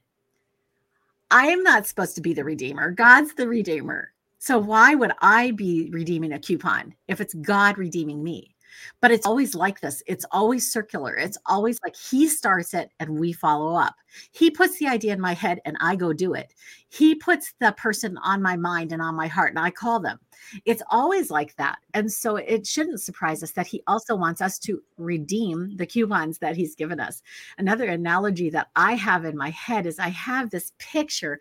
I 1.32 1.48
am 1.48 1.64
not 1.64 1.88
supposed 1.88 2.16
to 2.16 2.22
be 2.22 2.34
the 2.34 2.44
redeemer. 2.44 2.92
God's 2.92 3.34
the 3.34 3.48
redeemer. 3.48 4.14
So 4.40 4.60
why 4.60 4.94
would 4.94 5.12
I 5.22 5.52
be 5.52 5.90
redeeming 5.92 6.34
a 6.34 6.40
coupon 6.40 6.94
if 7.08 7.20
it's 7.20 7.34
God 7.34 7.78
redeeming 7.78 8.24
me? 8.24 8.56
But 9.02 9.12
it's 9.12 9.26
always 9.26 9.56
like 9.56 9.82
this. 9.82 10.02
It's 10.08 10.26
always 10.32 10.72
circular. 10.72 11.16
It's 11.16 11.38
always 11.46 11.80
like 11.84 11.96
he 11.96 12.28
starts 12.28 12.74
it 12.74 12.92
and 13.00 13.20
we 13.20 13.34
follow 13.34 13.76
up. 13.76 13.96
He 14.32 14.50
puts 14.50 14.78
the 14.80 14.88
idea 14.88 15.14
in 15.14 15.22
my 15.22 15.34
head 15.34 15.60
and 15.66 15.78
I 15.80 15.96
go 15.96 16.14
do 16.14 16.34
it. 16.34 16.54
He 16.90 17.16
puts 17.16 17.54
the 17.60 17.74
person 17.74 18.18
on 18.20 18.42
my 18.42 18.56
mind 18.56 18.92
and 18.92 19.02
on 19.02 19.16
my 19.16 19.28
heart 19.28 19.52
and 19.52 19.60
I 19.60 19.72
call 19.72 20.00
them. 20.00 20.20
It's 20.66 20.84
always 20.90 21.30
like 21.30 21.56
that. 21.56 21.80
And 21.94 22.12
so 22.12 22.38
it 22.38 22.66
shouldn't 22.66 23.02
surprise 23.02 23.44
us 23.44 23.52
that 23.52 23.68
he 23.68 23.84
also 23.88 24.16
wants 24.16 24.42
us 24.42 24.60
to 24.60 24.82
redeem 24.98 25.76
the 25.76 25.86
coupons 25.86 26.38
that 26.40 26.56
he's 26.56 26.76
given 26.76 27.00
us. 27.00 27.22
Another 27.58 27.86
analogy 27.86 28.50
that 28.52 28.68
I 28.76 28.94
have 28.94 29.26
in 29.26 29.38
my 29.38 29.50
head 29.50 29.86
is 29.86 30.00
I 30.00 30.10
have 30.10 30.50
this 30.50 30.74
picture 30.78 31.40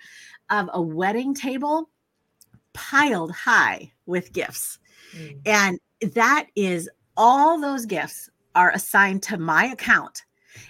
of 0.51 0.69
a 0.73 0.81
wedding 0.81 1.35
table 1.35 1.91
piled 2.73 3.33
high 3.33 3.93
with 4.07 4.33
gifts. 4.33 4.79
Mm. 5.17 5.41
And 5.47 5.81
that 6.15 6.47
is 6.55 6.89
all 7.17 7.61
those 7.61 7.87
gifts 7.87 8.31
are 8.55 8.73
assigned 8.73 9.23
to 9.25 9.39
my 9.39 9.67
account 9.67 10.25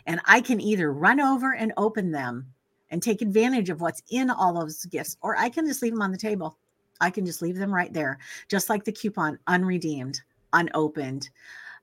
and 0.06 0.20
I 0.24 0.40
can 0.40 0.60
either 0.60 0.92
run 0.92 1.20
over 1.20 1.54
and 1.54 1.72
open 1.76 2.10
them 2.10 2.46
and 2.90 3.02
take 3.02 3.22
advantage 3.22 3.70
of 3.70 3.80
what's 3.80 4.02
in 4.10 4.30
all 4.30 4.54
those 4.54 4.84
gifts, 4.86 5.16
or 5.20 5.36
I 5.36 5.48
can 5.48 5.66
just 5.66 5.82
leave 5.82 5.92
them 5.92 6.02
on 6.02 6.12
the 6.12 6.18
table. 6.18 6.58
I 7.00 7.10
can 7.10 7.26
just 7.26 7.42
leave 7.42 7.56
them 7.56 7.74
right 7.74 7.92
there, 7.92 8.18
just 8.48 8.70
like 8.70 8.84
the 8.84 8.92
coupon, 8.92 9.38
unredeemed, 9.46 10.20
unopened, 10.52 11.30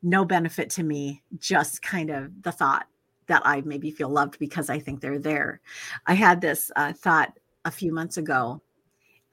no 0.02 0.26
benefit 0.26 0.70
to 0.72 0.84
me, 0.84 1.22
just 1.38 1.82
kind 1.82 2.10
of 2.10 2.42
the 2.42 2.52
thought 2.52 2.88
that 3.28 3.42
I 3.46 3.62
maybe 3.62 3.92
feel 3.92 4.10
loved 4.10 4.40
because 4.40 4.70
I 4.70 4.80
think 4.80 5.00
they're 5.02 5.20
there. 5.20 5.62
I 6.08 6.14
had 6.14 6.42
this 6.42 6.72
uh, 6.76 6.94
thought 6.94 7.38
a 7.66 7.72
few 7.72 7.94
months 7.94 8.18
ago 8.18 8.62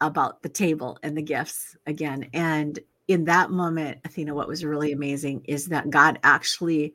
about 0.00 0.42
the 0.42 0.48
table 0.48 0.98
and 1.02 1.16
the 1.16 1.22
gifts 1.22 1.76
again. 1.86 2.28
And 2.32 2.78
in 3.10 3.24
that 3.24 3.50
moment, 3.50 3.98
Athena, 4.04 4.32
what 4.32 4.46
was 4.46 4.64
really 4.64 4.92
amazing 4.92 5.42
is 5.46 5.66
that 5.66 5.90
God 5.90 6.20
actually 6.22 6.94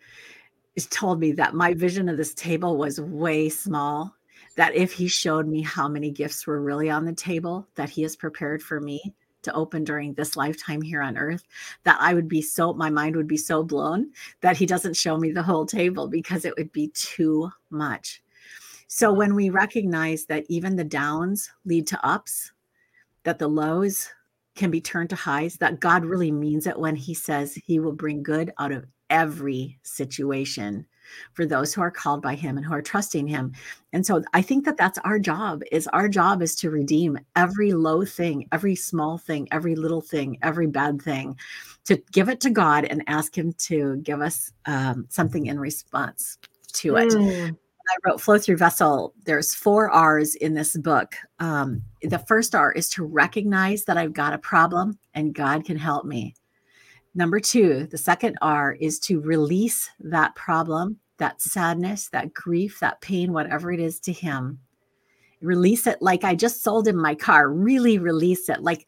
told 0.90 1.20
me 1.20 1.34
that 1.34 1.54
my 1.54 1.74
vision 1.74 2.08
of 2.08 2.16
this 2.16 2.34
table 2.34 2.78
was 2.78 3.02
way 3.02 3.50
small. 3.50 4.16
That 4.56 4.74
if 4.74 4.94
He 4.94 5.10
showed 5.10 5.46
me 5.46 5.62
how 5.62 5.90
many 5.90 6.12
gifts 6.12 6.48
were 6.48 6.62
really 6.62 6.90
on 6.90 7.04
the 7.04 7.12
table 7.12 7.68
that 7.76 7.90
He 7.90 8.02
has 8.04 8.16
prepared 8.16 8.64
for 8.64 8.80
me 8.80 9.14
to 9.42 9.54
open 9.54 9.84
during 9.84 10.14
this 10.14 10.38
lifetime 10.38 10.82
here 10.82 11.02
on 11.02 11.18
earth, 11.18 11.44
that 11.84 11.98
I 12.00 12.14
would 12.14 12.30
be 12.30 12.42
so, 12.42 12.72
my 12.74 12.90
mind 12.90 13.18
would 13.18 13.28
be 13.28 13.36
so 13.36 13.62
blown 13.62 14.12
that 14.40 14.56
He 14.56 14.66
doesn't 14.66 14.96
show 14.96 15.18
me 15.18 15.34
the 15.34 15.44
whole 15.44 15.66
table 15.66 16.08
because 16.08 16.46
it 16.46 16.56
would 16.58 16.72
be 16.72 16.88
too 16.94 17.50
much. 17.72 18.24
So 18.88 19.12
when 19.12 19.36
we 19.36 19.50
recognize 19.50 20.28
that 20.28 20.46
even 20.48 20.78
the 20.78 20.86
downs 20.86 21.52
lead 21.66 21.88
to 21.88 22.08
ups, 22.08 22.54
that 23.24 23.38
the 23.38 23.50
lows 23.50 24.10
can 24.56 24.72
be 24.72 24.82
turned 24.82 25.10
to 25.12 25.16
highs, 25.16 25.58
that 25.58 25.80
God 25.80 26.06
really 26.06 26.32
means 26.32 26.68
it 26.68 26.80
when 26.80 26.96
he 26.96 27.14
says 27.14 27.54
he 27.54 27.80
will 27.80 27.92
bring 27.92 28.24
good 28.24 28.52
out 28.58 28.72
of 28.72 28.86
every 29.10 29.78
situation 29.84 30.86
for 31.34 31.46
those 31.46 31.74
who 31.74 31.82
are 31.82 31.92
called 31.92 32.22
by 32.22 32.36
him 32.36 32.58
and 32.58 32.66
who 32.66 32.74
are 32.74 32.82
trusting 32.82 33.28
him. 33.28 33.54
And 33.94 34.06
so 34.06 34.24
I 34.34 34.42
think 34.42 34.66
that 34.66 34.78
that's 34.78 34.98
our 35.00 35.20
job 35.20 35.62
is 35.72 35.88
our 35.88 36.10
job 36.10 36.42
is 36.42 36.56
to 36.58 36.72
redeem 36.72 37.20
every 37.36 37.74
low 37.74 38.06
thing, 38.06 38.48
every 38.52 38.76
small 38.76 39.18
thing, 39.18 39.48
every 39.52 39.76
little 39.76 40.02
thing, 40.02 40.38
every 40.42 40.68
bad 40.68 41.02
thing, 41.02 41.38
to 41.86 42.02
give 42.12 42.30
it 42.30 42.42
to 42.42 42.50
God 42.50 42.86
and 42.86 43.04
ask 43.08 43.38
him 43.38 43.54
to 43.54 43.98
give 43.98 44.22
us 44.22 44.52
um, 44.66 45.06
something 45.10 45.46
in 45.46 45.60
response 45.60 46.38
to 46.74 46.96
it. 46.96 47.10
Mm. 47.10 47.58
I 47.90 47.98
wrote 48.04 48.22
Flow 48.22 48.38
Through 48.38 48.58
Vessel, 48.58 49.14
there's 49.26 49.54
four 49.54 49.90
R's 49.90 50.36
in 50.36 50.54
this 50.54 50.76
book. 50.78 51.16
Um, 51.40 51.84
the 52.02 52.20
first 52.20 52.56
R 52.56 52.72
is 52.72 52.90
to 52.90 53.04
recognize 53.04 53.86
that 53.86 53.98
I've 53.98 54.14
got 54.14 54.34
a 54.34 54.40
problem 54.40 54.98
and 55.14 55.36
God 55.36 55.66
can 55.66 55.78
help 55.78 56.06
me. 56.06 56.34
Number 57.14 57.40
two, 57.40 57.88
the 57.88 57.98
second 57.98 58.38
R 58.42 58.74
is 58.74 59.00
to 59.02 59.22
release 59.22 59.90
that 60.00 60.36
problem, 60.36 61.00
that 61.18 61.42
sadness, 61.42 62.10
that 62.10 62.34
grief, 62.34 62.80
that 62.82 63.00
pain, 63.02 63.32
whatever 63.32 63.72
it 63.72 63.80
is 63.80 64.00
to 64.02 64.12
Him. 64.12 64.60
Release 65.42 65.86
it 65.86 66.02
like 66.02 66.24
I 66.24 66.34
just 66.34 66.64
sold 66.64 66.88
him 66.88 66.96
my 66.96 67.14
car, 67.14 67.52
really 67.52 68.00
release 68.00 68.50
it. 68.50 68.64
Like 68.64 68.88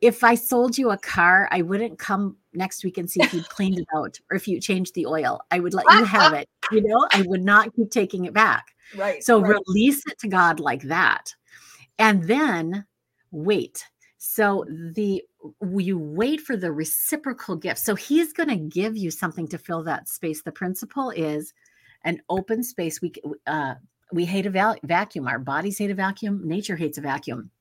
if 0.00 0.22
I 0.22 0.34
sold 0.34 0.76
you 0.76 0.90
a 0.90 0.98
car, 0.98 1.48
I 1.50 1.62
wouldn't 1.62 1.98
come 1.98 2.36
next 2.52 2.84
week 2.84 2.98
and 2.98 3.10
see 3.10 3.22
if 3.22 3.32
you 3.32 3.42
cleaned 3.42 3.78
it 3.78 3.86
out 3.94 4.18
or 4.30 4.36
if 4.36 4.46
you 4.46 4.60
changed 4.60 4.94
the 4.94 5.06
oil. 5.06 5.40
I 5.50 5.60
would 5.60 5.74
let 5.74 5.86
you 5.92 6.04
have 6.04 6.32
it. 6.32 6.48
You 6.72 6.82
know, 6.82 7.06
I 7.12 7.22
would 7.28 7.44
not 7.44 7.72
keep 7.76 7.92
taking 7.92 8.24
it 8.24 8.32
back. 8.32 8.74
Right. 8.96 9.22
So 9.22 9.40
right. 9.40 9.56
release 9.68 10.02
it 10.08 10.18
to 10.18 10.26
God 10.26 10.58
like 10.58 10.82
that. 10.82 11.32
And 11.96 12.24
then 12.24 12.84
wait. 13.30 13.86
So 14.18 14.64
the 14.68 15.22
you 15.70 15.96
wait 15.96 16.40
for 16.40 16.56
the 16.56 16.72
reciprocal 16.72 17.54
gift. 17.54 17.78
So 17.78 17.94
he's 17.94 18.32
going 18.32 18.48
to 18.48 18.56
give 18.56 18.96
you 18.96 19.12
something 19.12 19.46
to 19.46 19.58
fill 19.58 19.84
that 19.84 20.08
space. 20.08 20.42
The 20.42 20.50
principle 20.50 21.10
is 21.10 21.54
an 22.02 22.20
open 22.28 22.64
space. 22.64 23.00
We 23.00 23.12
uh, 23.46 23.74
we 24.10 24.24
hate 24.24 24.46
a 24.46 24.78
vacuum. 24.82 25.28
Our 25.28 25.38
bodies 25.38 25.78
hate 25.78 25.92
a 25.92 25.94
vacuum. 25.94 26.40
Nature 26.44 26.74
hates 26.74 26.98
a 26.98 27.02
vacuum 27.02 27.52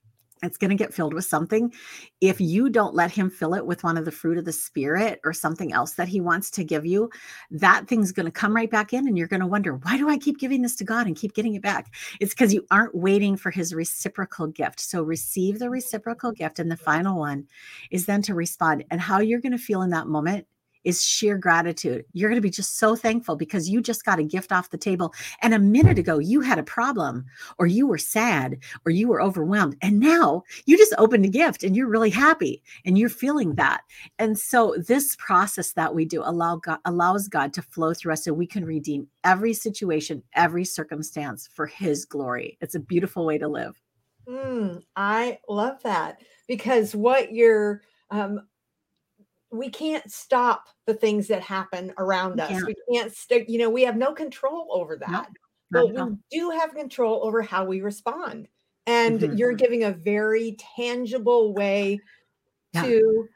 it's 0.43 0.57
going 0.57 0.69
to 0.69 0.75
get 0.75 0.93
filled 0.93 1.13
with 1.13 1.25
something. 1.25 1.73
If 2.21 2.41
you 2.41 2.69
don't 2.69 2.93
let 2.93 3.11
him 3.11 3.29
fill 3.29 3.53
it 3.53 3.65
with 3.65 3.83
one 3.83 3.97
of 3.97 4.05
the 4.05 4.11
fruit 4.11 4.37
of 4.37 4.45
the 4.45 4.51
spirit 4.51 5.19
or 5.23 5.33
something 5.33 5.71
else 5.71 5.93
that 5.93 6.07
he 6.07 6.19
wants 6.19 6.51
to 6.51 6.63
give 6.63 6.85
you, 6.85 7.09
that 7.51 7.87
thing's 7.87 8.11
going 8.11 8.25
to 8.25 8.31
come 8.31 8.55
right 8.55 8.69
back 8.69 8.93
in 8.93 9.07
and 9.07 9.17
you're 9.17 9.27
going 9.27 9.39
to 9.39 9.47
wonder, 9.47 9.75
why 9.75 9.97
do 9.97 10.09
I 10.09 10.17
keep 10.17 10.37
giving 10.37 10.61
this 10.61 10.75
to 10.77 10.83
God 10.83 11.07
and 11.07 11.15
keep 11.15 11.33
getting 11.33 11.55
it 11.55 11.61
back? 11.61 11.93
It's 12.19 12.33
because 12.33 12.53
you 12.53 12.65
aren't 12.69 12.95
waiting 12.95 13.37
for 13.37 13.49
his 13.49 13.73
reciprocal 13.73 14.47
gift. 14.47 14.79
So 14.79 15.01
receive 15.03 15.59
the 15.59 15.69
reciprocal 15.69 16.31
gift. 16.31 16.59
And 16.59 16.69
the 16.69 16.77
final 16.77 17.17
one 17.19 17.47
is 17.91 18.05
then 18.05 18.21
to 18.23 18.35
respond. 18.35 18.83
And 18.91 18.99
how 18.99 19.19
you're 19.19 19.41
going 19.41 19.51
to 19.53 19.57
feel 19.57 19.81
in 19.81 19.91
that 19.91 20.07
moment 20.07 20.47
is 20.85 21.03
sheer 21.03 21.37
gratitude. 21.37 22.05
You're 22.13 22.29
going 22.29 22.37
to 22.37 22.41
be 22.41 22.49
just 22.49 22.77
so 22.77 22.95
thankful 22.95 23.35
because 23.35 23.67
you 23.67 23.81
just 23.81 24.05
got 24.05 24.19
a 24.19 24.23
gift 24.23 24.51
off 24.51 24.69
the 24.69 24.77
table. 24.77 25.13
And 25.41 25.53
a 25.53 25.59
minute 25.59 25.99
ago, 25.99 26.19
you 26.19 26.41
had 26.41 26.59
a 26.59 26.63
problem, 26.63 27.25
or 27.57 27.67
you 27.67 27.87
were 27.87 27.97
sad, 27.97 28.59
or 28.85 28.91
you 28.91 29.07
were 29.07 29.21
overwhelmed. 29.21 29.75
And 29.81 29.99
now 29.99 30.43
you 30.65 30.77
just 30.77 30.93
opened 30.97 31.25
a 31.25 31.29
gift 31.29 31.63
and 31.63 31.75
you're 31.75 31.89
really 31.89 32.11
happy 32.11 32.63
and 32.85 32.97
you're 32.97 33.09
feeling 33.09 33.55
that. 33.55 33.81
And 34.19 34.37
so, 34.37 34.75
this 34.87 35.15
process 35.17 35.73
that 35.73 35.93
we 35.93 36.05
do 36.05 36.21
allow 36.23 36.57
God, 36.57 36.79
allows 36.85 37.27
God 37.27 37.53
to 37.53 37.61
flow 37.61 37.93
through 37.93 38.13
us 38.13 38.23
so 38.23 38.33
we 38.33 38.47
can 38.47 38.63
redeem 38.63 39.07
every 39.23 39.53
situation, 39.53 40.23
every 40.33 40.63
circumstance 40.63 41.49
for 41.53 41.65
His 41.65 42.05
glory. 42.05 42.57
It's 42.61 42.75
a 42.75 42.79
beautiful 42.79 43.25
way 43.25 43.37
to 43.39 43.47
live. 43.47 43.81
Mm, 44.27 44.83
I 44.95 45.39
love 45.49 45.81
that 45.83 46.21
because 46.47 46.95
what 46.95 47.33
you're 47.33 47.81
um, 48.11 48.41
we 49.57 49.69
can't 49.69 50.09
stop 50.11 50.67
the 50.85 50.93
things 50.93 51.27
that 51.27 51.41
happen 51.41 51.93
around 51.97 52.39
us. 52.39 52.63
We 52.63 52.75
can't, 52.91 53.13
st- 53.13 53.49
you 53.49 53.59
know, 53.59 53.69
we 53.69 53.83
have 53.83 53.97
no 53.97 54.13
control 54.13 54.67
over 54.71 54.97
that, 54.97 55.29
no, 55.71 55.87
but 55.87 56.09
we 56.09 56.17
do 56.31 56.49
have 56.51 56.73
control 56.73 57.23
over 57.23 57.41
how 57.41 57.65
we 57.65 57.81
respond. 57.81 58.47
And 58.87 59.19
mm-hmm. 59.19 59.37
you're 59.37 59.53
giving 59.53 59.83
a 59.83 59.91
very 59.91 60.57
tangible 60.75 61.53
way 61.53 61.99
yeah. 62.73 62.83
to 62.83 63.27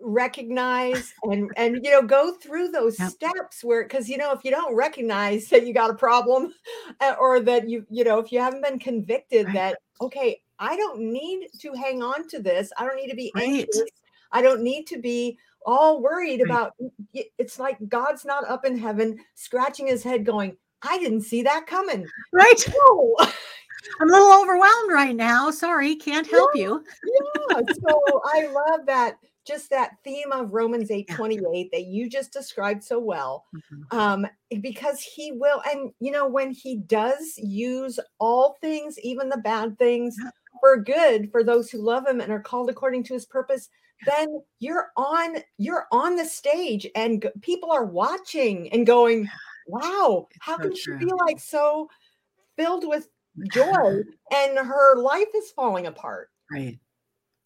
recognize 0.00 1.12
and 1.24 1.50
and 1.56 1.80
you 1.82 1.90
know 1.90 2.02
go 2.02 2.32
through 2.34 2.68
those 2.68 2.98
yep. 2.98 3.10
steps 3.10 3.64
where 3.64 3.82
because 3.82 4.08
you 4.08 4.16
know 4.16 4.32
if 4.32 4.44
you 4.44 4.50
don't 4.50 4.74
recognize 4.74 5.48
that 5.48 5.66
you 5.66 5.74
got 5.74 5.90
a 5.90 5.94
problem 5.94 6.52
eh, 7.00 7.14
or 7.18 7.40
that 7.40 7.68
you 7.68 7.84
you 7.90 8.04
know 8.04 8.18
if 8.18 8.30
you 8.30 8.38
haven't 8.38 8.62
been 8.62 8.78
convicted 8.78 9.46
right. 9.46 9.54
that 9.54 9.78
okay 10.00 10.40
i 10.60 10.76
don't 10.76 11.00
need 11.00 11.48
to 11.58 11.72
hang 11.72 12.00
on 12.00 12.28
to 12.28 12.40
this 12.40 12.70
i 12.78 12.86
don't 12.86 12.96
need 12.96 13.10
to 13.10 13.16
be 13.16 13.32
right. 13.34 13.44
anxious 13.44 13.90
I 14.32 14.42
don't 14.42 14.62
need 14.62 14.86
to 14.88 14.98
be 14.98 15.38
all 15.66 16.00
worried 16.00 16.40
about 16.40 16.72
it's 17.12 17.58
like 17.58 17.76
God's 17.88 18.24
not 18.24 18.48
up 18.48 18.64
in 18.64 18.78
heaven 18.78 19.18
scratching 19.34 19.86
his 19.86 20.02
head 20.02 20.24
going, 20.24 20.56
I 20.82 20.98
didn't 20.98 21.22
see 21.22 21.42
that 21.42 21.66
coming. 21.66 22.06
Right. 22.32 22.64
No. 22.68 23.16
I'm 24.00 24.08
a 24.08 24.12
little 24.12 24.42
overwhelmed 24.42 24.92
right 24.92 25.14
now. 25.14 25.50
Sorry, 25.50 25.94
can't 25.94 26.28
help 26.28 26.50
yeah, 26.54 26.62
you. 26.62 26.84
yeah. 27.50 27.60
So 27.88 28.22
I 28.24 28.46
love 28.46 28.86
that 28.86 29.18
just 29.46 29.70
that 29.70 29.92
theme 30.04 30.30
of 30.30 30.52
Romans 30.52 30.90
8 30.90 31.08
28 31.08 31.70
that 31.72 31.86
you 31.86 32.10
just 32.10 32.32
described 32.32 32.84
so 32.84 32.98
well. 32.98 33.46
Mm-hmm. 33.54 33.98
Um, 33.98 34.26
because 34.60 35.00
he 35.00 35.32
will, 35.32 35.62
and 35.70 35.90
you 36.00 36.10
know, 36.12 36.26
when 36.26 36.50
he 36.50 36.76
does 36.76 37.34
use 37.38 37.98
all 38.18 38.56
things, 38.60 38.98
even 38.98 39.28
the 39.28 39.38
bad 39.38 39.78
things, 39.78 40.16
for 40.60 40.76
good 40.76 41.30
for 41.30 41.42
those 41.42 41.70
who 41.70 41.78
love 41.78 42.06
him 42.06 42.20
and 42.20 42.32
are 42.32 42.40
called 42.40 42.68
according 42.68 43.04
to 43.04 43.14
his 43.14 43.24
purpose, 43.24 43.68
then 44.06 44.40
you're 44.58 44.88
on 44.96 45.36
you're 45.58 45.86
on 45.92 46.16
the 46.16 46.24
stage 46.24 46.86
and 46.94 47.22
g- 47.22 47.28
people 47.40 47.70
are 47.70 47.84
watching 47.84 48.70
and 48.72 48.86
going 48.86 49.28
wow 49.66 50.26
how 50.40 50.56
so 50.56 50.62
can 50.62 50.74
true. 50.74 50.98
she 50.98 51.06
be 51.06 51.12
like 51.26 51.38
so 51.40 51.88
filled 52.56 52.86
with 52.86 53.08
joy 53.48 53.98
and 54.32 54.58
her 54.58 54.96
life 54.96 55.28
is 55.34 55.50
falling 55.52 55.86
apart 55.86 56.30
right 56.50 56.78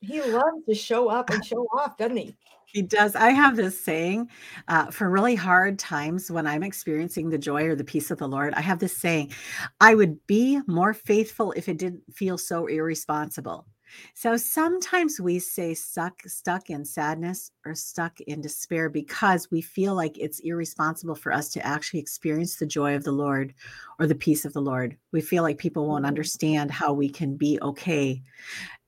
he 0.02 0.20
loves 0.20 0.64
to 0.68 0.74
show 0.74 1.08
up 1.08 1.30
and 1.30 1.44
show 1.44 1.64
off, 1.78 1.96
doesn't 1.96 2.16
he? 2.16 2.36
He 2.66 2.82
does. 2.82 3.14
I 3.14 3.30
have 3.30 3.54
this 3.54 3.78
saying 3.78 4.30
uh, 4.66 4.90
for 4.90 5.08
really 5.08 5.36
hard 5.36 5.78
times 5.78 6.30
when 6.30 6.46
I'm 6.46 6.62
experiencing 6.62 7.30
the 7.30 7.38
joy 7.38 7.66
or 7.66 7.76
the 7.76 7.84
peace 7.84 8.10
of 8.10 8.18
the 8.18 8.26
Lord. 8.26 8.52
I 8.54 8.62
have 8.62 8.80
this 8.80 8.96
saying 8.96 9.32
I 9.80 9.94
would 9.94 10.26
be 10.26 10.60
more 10.66 10.92
faithful 10.92 11.52
if 11.52 11.68
it 11.68 11.78
didn't 11.78 12.02
feel 12.12 12.36
so 12.36 12.66
irresponsible. 12.66 13.66
So 14.14 14.36
sometimes 14.36 15.20
we 15.20 15.38
say 15.38 15.74
stuck 15.74 16.20
stuck 16.26 16.70
in 16.70 16.84
sadness 16.84 17.50
or 17.64 17.74
stuck 17.74 18.20
in 18.22 18.40
despair 18.40 18.88
because 18.88 19.50
we 19.50 19.60
feel 19.60 19.94
like 19.94 20.18
it's 20.18 20.40
irresponsible 20.40 21.14
for 21.14 21.32
us 21.32 21.48
to 21.50 21.66
actually 21.66 22.00
experience 22.00 22.56
the 22.56 22.66
joy 22.66 22.94
of 22.94 23.04
the 23.04 23.12
Lord 23.12 23.54
or 23.98 24.06
the 24.06 24.14
peace 24.14 24.44
of 24.44 24.52
the 24.52 24.60
Lord. 24.60 24.96
We 25.12 25.20
feel 25.20 25.42
like 25.42 25.58
people 25.58 25.86
won't 25.86 26.02
mm-hmm. 26.02 26.08
understand 26.08 26.70
how 26.70 26.92
we 26.92 27.08
can 27.08 27.36
be 27.36 27.58
okay. 27.62 28.22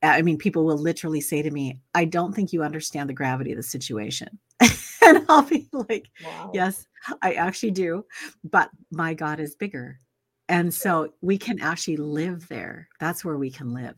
I 0.01 0.21
mean, 0.21 0.37
people 0.37 0.65
will 0.65 0.77
literally 0.77 1.21
say 1.21 1.41
to 1.41 1.51
me, 1.51 1.79
I 1.93 2.05
don't 2.05 2.33
think 2.33 2.53
you 2.53 2.63
understand 2.63 3.09
the 3.09 3.13
gravity 3.13 3.51
of 3.51 3.57
the 3.57 3.63
situation. 3.63 4.39
and 5.01 5.25
I'll 5.29 5.43
be 5.43 5.67
like, 5.71 6.09
wow. 6.23 6.51
Yes, 6.53 6.87
I 7.21 7.33
actually 7.33 7.71
do. 7.71 8.05
But 8.43 8.69
my 8.91 9.13
God 9.13 9.39
is 9.39 9.55
bigger. 9.55 9.99
And 10.47 10.73
so 10.73 11.11
we 11.21 11.37
can 11.37 11.59
actually 11.59 11.97
live 11.97 12.47
there. 12.47 12.87
That's 12.99 13.25
where 13.25 13.37
we 13.37 13.49
can 13.49 13.73
live. 13.73 13.95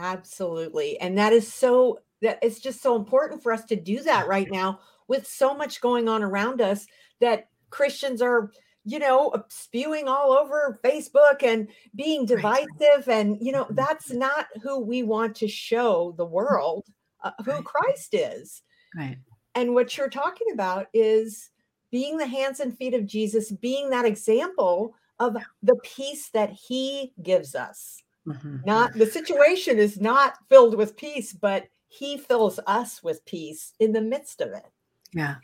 Absolutely. 0.00 0.98
And 0.98 1.18
that 1.18 1.32
is 1.32 1.52
so 1.52 2.00
that 2.22 2.38
it's 2.42 2.60
just 2.60 2.82
so 2.82 2.96
important 2.96 3.42
for 3.42 3.52
us 3.52 3.64
to 3.64 3.76
do 3.76 4.02
that 4.02 4.26
right 4.26 4.50
now 4.50 4.80
with 5.08 5.26
so 5.26 5.54
much 5.54 5.80
going 5.80 6.08
on 6.08 6.22
around 6.22 6.60
us 6.60 6.86
that 7.20 7.48
Christians 7.70 8.22
are 8.22 8.50
you 8.84 8.98
know 8.98 9.32
spewing 9.48 10.08
all 10.08 10.32
over 10.32 10.80
Facebook 10.82 11.42
and 11.42 11.68
being 11.94 12.24
divisive 12.24 12.68
right. 12.80 13.08
and 13.08 13.36
you 13.40 13.52
know 13.52 13.64
mm-hmm. 13.64 13.74
that's 13.74 14.10
not 14.10 14.46
who 14.62 14.80
we 14.80 15.02
want 15.02 15.36
to 15.36 15.48
show 15.48 16.14
the 16.16 16.24
world 16.24 16.86
uh, 17.22 17.32
who 17.44 17.52
right. 17.52 17.64
Christ 17.64 18.14
is. 18.14 18.62
Right. 18.96 19.18
And 19.54 19.74
what 19.74 19.96
you're 19.96 20.08
talking 20.08 20.48
about 20.52 20.86
is 20.94 21.50
being 21.90 22.16
the 22.16 22.26
hands 22.26 22.60
and 22.60 22.76
feet 22.76 22.94
of 22.94 23.06
Jesus, 23.06 23.50
being 23.50 23.90
that 23.90 24.06
example 24.06 24.94
of 25.18 25.36
the 25.62 25.76
peace 25.82 26.30
that 26.30 26.50
he 26.50 27.12
gives 27.22 27.54
us. 27.54 28.02
Mm-hmm. 28.26 28.58
Not 28.66 28.92
the 28.94 29.06
situation 29.06 29.78
is 29.78 30.00
not 30.00 30.34
filled 30.48 30.76
with 30.76 30.96
peace, 30.96 31.32
but 31.32 31.68
he 31.88 32.16
fills 32.18 32.60
us 32.66 33.02
with 33.02 33.24
peace 33.24 33.72
in 33.80 33.92
the 33.92 34.00
midst 34.00 34.40
of 34.40 34.52
it. 34.52 34.66
Yeah. 35.12 35.36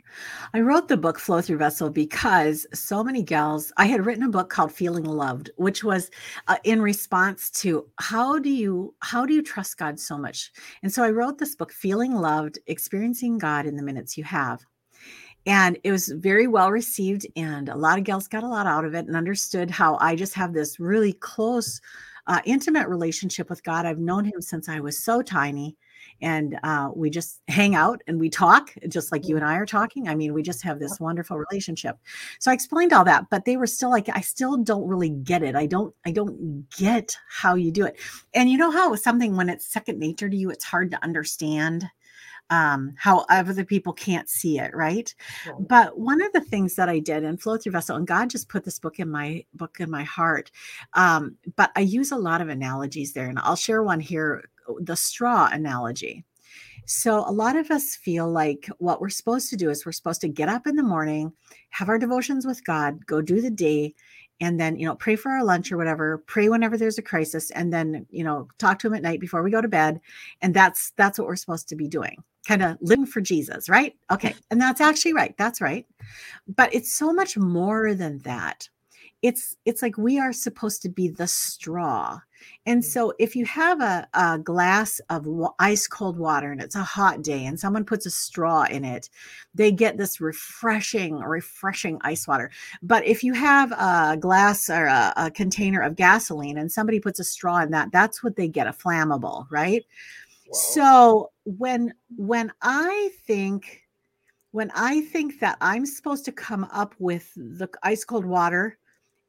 I 0.54 0.60
wrote 0.60 0.86
the 0.86 0.96
book 0.96 1.18
Flow 1.18 1.40
Through 1.40 1.58
Vessel 1.58 1.90
because 1.90 2.68
so 2.72 3.02
many 3.02 3.24
gals, 3.24 3.72
I 3.76 3.86
had 3.86 4.06
written 4.06 4.22
a 4.22 4.28
book 4.28 4.48
called 4.48 4.70
Feeling 4.70 5.04
Loved, 5.04 5.50
which 5.56 5.82
was 5.82 6.08
uh, 6.46 6.56
in 6.62 6.80
response 6.80 7.50
to 7.62 7.88
how 7.98 8.38
do 8.38 8.48
you 8.48 8.94
how 9.00 9.26
do 9.26 9.34
you 9.34 9.42
trust 9.42 9.76
God 9.76 9.98
so 9.98 10.16
much? 10.16 10.52
And 10.84 10.92
so 10.92 11.02
I 11.02 11.10
wrote 11.10 11.38
this 11.38 11.56
book 11.56 11.72
Feeling 11.72 12.14
Loved, 12.14 12.60
Experiencing 12.68 13.38
God 13.38 13.66
in 13.66 13.74
the 13.74 13.82
Minutes 13.82 14.16
You 14.16 14.22
Have. 14.22 14.64
And 15.46 15.78
it 15.82 15.90
was 15.90 16.08
very 16.08 16.46
well 16.46 16.70
received 16.70 17.26
and 17.34 17.68
a 17.68 17.76
lot 17.76 17.98
of 17.98 18.04
gals 18.04 18.28
got 18.28 18.44
a 18.44 18.48
lot 18.48 18.66
out 18.66 18.84
of 18.84 18.94
it 18.94 19.06
and 19.06 19.16
understood 19.16 19.70
how 19.70 19.96
I 20.00 20.14
just 20.14 20.34
have 20.34 20.52
this 20.52 20.78
really 20.78 21.12
close 21.12 21.80
uh, 22.26 22.40
intimate 22.44 22.88
relationship 22.88 23.48
with 23.48 23.62
God. 23.62 23.86
I've 23.86 23.98
known 23.98 24.24
him 24.24 24.40
since 24.40 24.68
I 24.68 24.80
was 24.80 24.98
so 24.98 25.22
tiny. 25.22 25.76
And 26.22 26.58
uh, 26.62 26.90
we 26.94 27.10
just 27.10 27.40
hang 27.48 27.74
out 27.74 28.00
and 28.06 28.18
we 28.18 28.30
talk, 28.30 28.72
just 28.88 29.12
like 29.12 29.28
you 29.28 29.36
and 29.36 29.44
I 29.44 29.56
are 29.56 29.66
talking. 29.66 30.08
I 30.08 30.14
mean, 30.14 30.32
we 30.32 30.42
just 30.42 30.62
have 30.62 30.78
this 30.78 30.98
wonderful 30.98 31.36
relationship. 31.36 31.98
So 32.38 32.50
I 32.50 32.54
explained 32.54 32.92
all 32.92 33.04
that, 33.04 33.28
but 33.30 33.44
they 33.44 33.56
were 33.56 33.66
still 33.66 33.90
like, 33.90 34.08
I 34.08 34.20
still 34.20 34.56
don't 34.56 34.88
really 34.88 35.10
get 35.10 35.42
it. 35.42 35.54
I 35.54 35.66
don't, 35.66 35.94
I 36.06 36.12
don't 36.12 36.68
get 36.70 37.16
how 37.28 37.54
you 37.54 37.70
do 37.70 37.84
it. 37.84 37.98
And 38.34 38.50
you 38.50 38.56
know 38.56 38.70
how 38.70 38.94
something 38.94 39.36
when 39.36 39.48
it's 39.48 39.66
second 39.66 39.98
nature 39.98 40.28
to 40.28 40.36
you, 40.36 40.50
it's 40.50 40.64
hard 40.64 40.90
to 40.92 41.04
understand 41.04 41.86
um, 42.50 42.94
how 42.96 43.24
other 43.28 43.64
people 43.64 43.92
can't 43.92 44.28
see 44.28 44.58
it, 44.58 44.74
right? 44.74 45.14
But 45.68 45.98
one 45.98 46.22
of 46.22 46.32
the 46.32 46.40
things 46.40 46.74
that 46.76 46.88
I 46.88 46.98
did 46.98 47.24
in 47.24 47.36
Flow 47.36 47.56
Through 47.56 47.72
Vessel, 47.72 47.96
and 47.96 48.06
God 48.06 48.30
just 48.30 48.48
put 48.48 48.64
this 48.64 48.78
book 48.78 48.98
in 48.98 49.10
my 49.10 49.44
book 49.54 49.78
in 49.80 49.90
my 49.90 50.04
heart. 50.04 50.50
Um, 50.94 51.36
but 51.56 51.70
I 51.76 51.80
use 51.80 52.12
a 52.12 52.16
lot 52.16 52.40
of 52.40 52.48
analogies 52.48 53.12
there, 53.12 53.28
and 53.28 53.38
I'll 53.38 53.56
share 53.56 53.82
one 53.82 54.00
here: 54.00 54.48
the 54.80 54.96
straw 54.96 55.48
analogy. 55.52 56.24
So, 56.88 57.28
a 57.28 57.32
lot 57.32 57.56
of 57.56 57.72
us 57.72 57.96
feel 57.96 58.30
like 58.30 58.68
what 58.78 59.00
we're 59.00 59.08
supposed 59.08 59.50
to 59.50 59.56
do 59.56 59.70
is 59.70 59.84
we're 59.84 59.90
supposed 59.90 60.20
to 60.20 60.28
get 60.28 60.48
up 60.48 60.68
in 60.68 60.76
the 60.76 60.84
morning, 60.84 61.32
have 61.70 61.88
our 61.88 61.98
devotions 61.98 62.46
with 62.46 62.64
God, 62.64 63.04
go 63.06 63.20
do 63.20 63.40
the 63.40 63.50
day, 63.50 63.94
and 64.40 64.60
then 64.60 64.76
you 64.76 64.86
know 64.86 64.94
pray 64.94 65.16
for 65.16 65.30
our 65.30 65.44
lunch 65.44 65.72
or 65.72 65.76
whatever 65.76 66.18
pray 66.26 66.48
whenever 66.48 66.76
there's 66.76 66.98
a 66.98 67.02
crisis 67.02 67.50
and 67.52 67.72
then 67.72 68.06
you 68.10 68.24
know 68.24 68.48
talk 68.58 68.78
to 68.78 68.86
him 68.86 68.94
at 68.94 69.02
night 69.02 69.20
before 69.20 69.42
we 69.42 69.50
go 69.50 69.60
to 69.60 69.68
bed 69.68 70.00
and 70.42 70.54
that's 70.54 70.92
that's 70.96 71.18
what 71.18 71.26
we're 71.26 71.36
supposed 71.36 71.68
to 71.68 71.76
be 71.76 71.88
doing 71.88 72.22
kind 72.46 72.62
of 72.62 72.78
living 72.80 73.06
for 73.06 73.20
Jesus, 73.20 73.68
right? 73.68 73.94
Okay. 74.10 74.34
And 74.50 74.60
that's 74.60 74.80
actually 74.80 75.12
right. 75.12 75.34
That's 75.36 75.60
right. 75.60 75.86
But 76.54 76.72
it's 76.72 76.92
so 76.92 77.12
much 77.12 77.36
more 77.36 77.94
than 77.94 78.18
that. 78.18 78.68
It's 79.22 79.56
it's 79.64 79.82
like 79.82 79.98
we 79.98 80.20
are 80.20 80.32
supposed 80.32 80.82
to 80.82 80.88
be 80.88 81.08
the 81.08 81.26
straw. 81.26 82.20
And 82.66 82.84
so 82.84 83.12
if 83.18 83.36
you 83.36 83.44
have 83.46 83.80
a, 83.80 84.08
a 84.14 84.38
glass 84.38 85.00
of 85.10 85.26
ice 85.58 85.86
cold 85.86 86.18
water 86.18 86.52
and 86.52 86.60
it's 86.60 86.74
a 86.74 86.82
hot 86.82 87.22
day 87.22 87.44
and 87.46 87.58
someone 87.58 87.84
puts 87.84 88.06
a 88.06 88.10
straw 88.10 88.64
in 88.64 88.84
it, 88.84 89.10
they 89.54 89.72
get 89.72 89.96
this 89.96 90.20
refreshing, 90.20 91.16
refreshing 91.18 91.98
ice 92.02 92.26
water. 92.26 92.50
But 92.82 93.04
if 93.06 93.22
you 93.22 93.32
have 93.34 93.72
a 93.72 94.16
glass 94.16 94.68
or 94.68 94.86
a, 94.86 95.12
a 95.16 95.30
container 95.30 95.80
of 95.80 95.96
gasoline 95.96 96.58
and 96.58 96.70
somebody 96.70 97.00
puts 97.00 97.20
a 97.20 97.24
straw 97.24 97.58
in 97.58 97.70
that, 97.70 97.92
that's 97.92 98.22
what 98.22 98.36
they 98.36 98.48
get, 98.48 98.66
a 98.66 98.72
flammable, 98.72 99.46
right? 99.50 99.84
So 100.52 101.32
when 101.44 101.92
when 102.16 102.52
I 102.62 103.10
think 103.26 103.82
when 104.52 104.70
I 104.74 105.02
think 105.02 105.40
that 105.40 105.58
I'm 105.60 105.84
supposed 105.84 106.24
to 106.26 106.32
come 106.32 106.64
up 106.72 106.94
with 106.98 107.32
the 107.34 107.68
ice 107.82 108.04
cold 108.04 108.24
water 108.24 108.78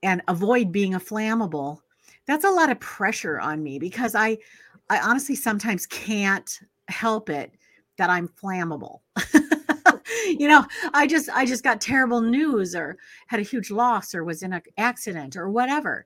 and 0.04 0.22
avoid 0.28 0.72
being 0.72 0.94
a 0.94 1.00
flammable, 1.00 1.80
that's 2.28 2.46
a 2.46 2.50
lot 2.50 2.70
of 2.70 2.80
pressure 2.80 3.40
on 3.40 3.64
me 3.64 3.80
because 3.80 4.16
I 4.16 4.38
I 4.90 5.00
honestly 5.00 5.36
sometimes 5.36 5.86
can't 5.86 6.60
help 6.88 7.30
it 7.30 7.54
that 7.98 8.10
I'm 8.10 8.28
flammable. 8.28 9.00
you 10.28 10.48
know, 10.48 10.66
I 10.94 11.08
just 11.08 11.30
I 11.30 11.46
just 11.46 11.64
got 11.64 11.82
terrible 11.82 12.22
news 12.22 12.76
or 12.76 12.98
had 13.28 13.40
a 13.40 13.44
huge 13.44 13.72
loss 13.72 14.14
or 14.14 14.24
was 14.24 14.44
in 14.44 14.54
an 14.54 14.62
accident 14.78 15.36
or 15.36 15.50
whatever. 15.50 16.06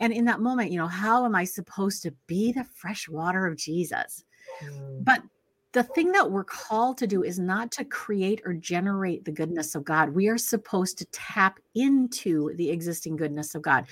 And 0.00 0.12
in 0.12 0.24
that 0.26 0.40
moment, 0.40 0.70
you 0.70 0.78
know, 0.78 0.86
how 0.86 1.24
am 1.24 1.34
I 1.34 1.44
supposed 1.44 2.02
to 2.02 2.14
be 2.26 2.52
the 2.52 2.64
fresh 2.64 3.08
water 3.08 3.46
of 3.46 3.56
Jesus? 3.56 4.24
Mm. 4.62 5.04
But 5.04 5.22
the 5.72 5.82
thing 5.84 6.10
that 6.12 6.30
we're 6.30 6.44
called 6.44 6.98
to 6.98 7.06
do 7.06 7.22
is 7.22 7.38
not 7.38 7.70
to 7.72 7.84
create 7.84 8.42
or 8.44 8.52
generate 8.54 9.24
the 9.24 9.32
goodness 9.32 9.74
of 9.74 9.84
God. 9.84 10.10
We 10.10 10.28
are 10.28 10.38
supposed 10.38 10.98
to 10.98 11.04
tap 11.06 11.60
into 11.76 12.54
the 12.56 12.70
existing 12.70 13.16
goodness 13.16 13.54
of 13.54 13.62
God. 13.62 13.86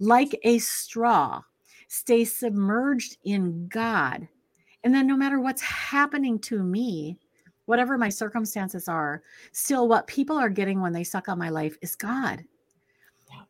Like 0.00 0.38
a 0.42 0.58
straw, 0.58 1.42
stay 1.86 2.24
submerged 2.24 3.18
in 3.24 3.68
God. 3.68 4.26
And 4.82 4.92
then 4.92 5.06
no 5.06 5.16
matter 5.16 5.38
what's 5.40 5.62
happening 5.62 6.38
to 6.40 6.64
me, 6.64 7.16
whatever 7.66 7.96
my 7.96 8.08
circumstances 8.08 8.88
are, 8.88 9.22
still 9.52 9.86
what 9.86 10.08
people 10.08 10.36
are 10.36 10.50
getting 10.50 10.80
when 10.80 10.92
they 10.92 11.04
suck 11.04 11.28
on 11.28 11.38
my 11.38 11.50
life 11.50 11.76
is 11.80 11.94
God. 11.94 12.42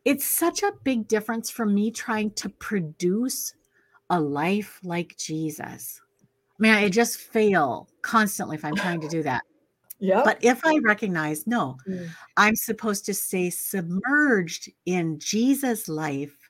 It's 0.05 0.25
such 0.25 0.61
a 0.61 0.73
big 0.83 1.07
difference 1.07 1.49
from 1.49 1.73
me 1.73 1.89
trying 1.89 2.31
to 2.31 2.49
produce 2.49 3.55
a 4.11 4.19
life 4.19 4.79
like 4.83 5.17
Jesus 5.17 5.99
mean, 6.61 6.73
I 6.73 6.89
just 6.89 7.17
fail 7.17 7.89
constantly 8.01 8.55
if 8.55 8.63
I'm 8.63 8.75
trying 8.75 9.01
to 9.01 9.07
do 9.07 9.23
that. 9.23 9.43
Yeah. 9.99 10.21
But 10.23 10.39
if 10.41 10.65
I 10.65 10.79
recognize, 10.83 11.45
no, 11.45 11.77
mm. 11.87 12.09
I'm 12.37 12.55
supposed 12.55 13.05
to 13.05 13.13
stay 13.13 13.49
submerged 13.49 14.69
in 14.85 15.19
Jesus' 15.19 15.87
life 15.87 16.49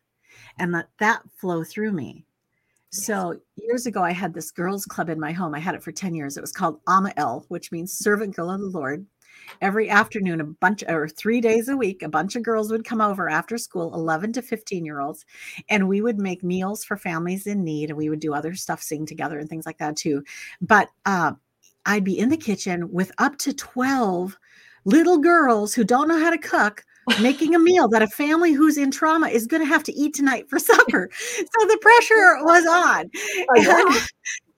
and 0.58 0.72
let 0.72 0.88
that 1.00 1.22
flow 1.38 1.64
through 1.64 1.92
me. 1.92 2.26
Yes. 2.94 3.06
So 3.06 3.40
years 3.56 3.86
ago, 3.86 4.02
I 4.04 4.12
had 4.12 4.34
this 4.34 4.52
girls' 4.52 4.86
club 4.86 5.10
in 5.10 5.20
my 5.20 5.32
home. 5.32 5.54
I 5.54 5.60
had 5.60 5.76
it 5.76 5.84
for 5.84 5.92
10 5.92 6.14
years. 6.14 6.38
It 6.38 6.42
was 6.42 6.54
called 6.54 6.84
Amael, 6.86 7.46
which 7.50 7.72
means 7.72 7.94
servant 7.94 8.36
girl 8.36 8.52
of 8.52 8.62
the 8.62 8.68
Lord 8.68 9.06
every 9.60 9.90
afternoon 9.90 10.42
a 10.42 10.46
bunch 10.46 10.84
or 10.88 11.08
three 11.08 11.42
days 11.42 11.68
a 11.68 11.76
week 11.78 12.04
a 12.04 12.10
bunch 12.10 12.36
of 12.36 12.44
girls 12.44 12.72
would 12.72 12.86
come 12.86 13.02
over 13.02 13.30
after 13.30 13.58
school 13.58 13.94
11 13.94 14.34
to 14.34 14.42
15 14.42 14.86
year 14.86 15.00
olds 15.00 15.26
and 15.70 15.88
we 15.88 16.02
would 16.02 16.18
make 16.18 16.44
meals 16.44 16.84
for 16.84 16.98
families 16.98 17.48
in 17.48 17.64
need 17.64 17.90
and 17.90 17.98
we 17.98 18.10
would 18.10 18.20
do 18.20 18.34
other 18.34 18.54
stuff 18.54 18.82
sing 18.82 19.06
together 19.06 19.40
and 19.40 19.50
things 19.50 19.66
like 19.66 19.78
that 19.78 19.96
too 19.96 20.24
but 20.62 20.90
uh, 21.06 21.32
i'd 21.86 22.04
be 22.04 22.18
in 22.18 22.30
the 22.30 22.38
kitchen 22.38 22.92
with 22.92 23.12
up 23.18 23.38
to 23.38 23.54
12 23.54 24.38
little 24.86 25.18
girls 25.18 25.74
who 25.74 25.84
don't 25.84 26.08
know 26.08 26.20
how 26.20 26.30
to 26.30 26.38
cook 26.38 26.84
making 27.22 27.56
a 27.56 27.60
meal 27.72 27.88
that 27.90 28.02
a 28.02 28.08
family 28.08 28.54
who's 28.54 28.78
in 28.78 28.92
trauma 28.92 29.28
is 29.28 29.48
going 29.48 29.62
to 29.62 29.68
have 29.68 29.84
to 29.84 29.94
eat 29.94 30.14
tonight 30.14 30.50
for 30.50 30.60
supper. 30.72 31.10
So 31.14 31.68
the 31.68 31.78
pressure 31.82 32.38
was 32.44 32.66
on. 32.68 33.10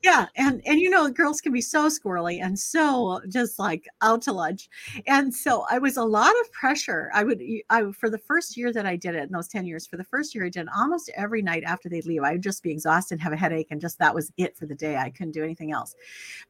Yeah 0.04 0.28
and 0.36 0.62
and 0.66 0.80
you 0.80 0.89
know 0.89 1.10
girls 1.10 1.39
can 1.39 1.54
be 1.54 1.62
so 1.62 1.88
squirrely 1.88 2.44
and 2.44 2.60
so 2.60 3.22
just 3.30 3.58
like 3.58 3.88
out 4.02 4.22
to 4.22 4.34
lunch 4.34 4.70
and 5.08 5.34
so 5.34 5.66
i 5.72 5.80
was 5.80 5.98
a 5.98 6.04
lot 6.04 6.34
of 6.42 6.52
pressure. 6.52 7.10
I 7.13 7.24
would 7.24 7.42
i 7.70 7.92
for 7.94 8.10
the 8.10 8.18
first 8.18 8.58
year 8.58 8.72
that 8.74 8.86
i 8.86 8.96
did 8.96 9.16
it 9.16 9.24
in 9.24 9.32
those 9.32 9.48
10 9.48 9.66
years 9.66 9.88
for 9.88 9.98
the 9.98 10.04
first 10.04 10.36
year 10.36 10.46
i 10.46 10.50
did 10.50 10.68
almost 10.76 11.10
every 11.16 11.42
night 11.42 11.63
after 11.63 11.89
they'd 11.89 12.06
leave 12.06 12.24
i 12.24 12.34
would 12.34 12.44
just 12.44 12.63
be 12.63 12.72
exhausted 12.72 13.20
have 13.20 13.34
a 13.34 13.38
headache 13.38 13.68
and 13.72 13.80
just 13.80 13.98
that 14.00 14.13
was 14.13 14.32
it 14.38 14.58
for 14.58 14.66
the 14.66 14.76
day. 14.76 14.98
I 14.98 15.10
couldn't 15.10 15.32
do 15.32 15.44
anything 15.44 15.72
else. 15.72 15.96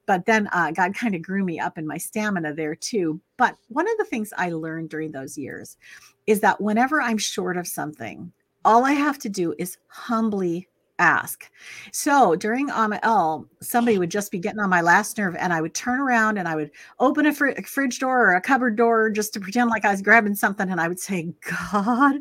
But 0.08 0.26
then 0.26 0.48
uh, 0.52 0.72
god 0.72 0.96
kind 0.96 1.13
of 1.16 1.22
grew 1.22 1.46
me 1.46 1.60
up 1.60 1.78
in 1.78 1.88
my 1.88 1.98
stamina 1.98 2.54
there 2.54 2.76
too. 2.76 3.22
But 3.38 3.56
one 3.68 3.89
of 3.89 3.98
the 3.98 4.06
things 4.06 4.34
i 4.38 4.50
learned 4.50 4.89
during 4.89 5.12
those 5.12 5.38
years 5.38 5.78
is 6.26 6.39
that 6.39 6.60
whenever 6.60 7.02
i'm 7.02 7.18
short 7.18 7.58
of 7.58 7.68
something 7.68 8.32
all 8.66 8.86
i 8.86 8.94
have 8.94 9.20
to 9.20 9.30
do 9.30 9.54
is 9.60 9.78
humbly 9.88 10.68
ask. 10.99 11.49
So 11.91 12.36
during 12.36 12.69
Amael, 12.69 13.47
somebody 13.62 13.97
would 13.97 14.12
just 14.12 14.32
be 14.32 14.39
getting 14.39 14.60
on 14.60 14.69
my 14.69 14.82
last 14.82 15.17
nerve, 15.17 15.36
and 15.36 15.51
I 15.51 15.62
would 15.62 15.73
turn 15.73 15.99
around 15.99 16.38
and 16.38 16.47
I 16.47 16.56
would 16.56 16.71
open 16.99 17.25
a, 17.25 17.34
fr- 17.34 17.47
a, 17.47 17.63
fridge 17.63 17.99
door 17.99 18.29
or 18.29 18.36
a 18.36 18.41
cupboard 18.41 18.75
door 18.75 19.10
just 19.10 19.34
to 19.34 19.39
pretend 19.39 19.69
like 19.69 19.86
I 19.86 19.91
was 19.91 20.01
grabbing 20.01 20.36
something, 20.36 20.69
and 20.69 20.79
I 20.79 20.88
would 20.88 20.99
say, 20.99 21.34
"God, 21.71 22.15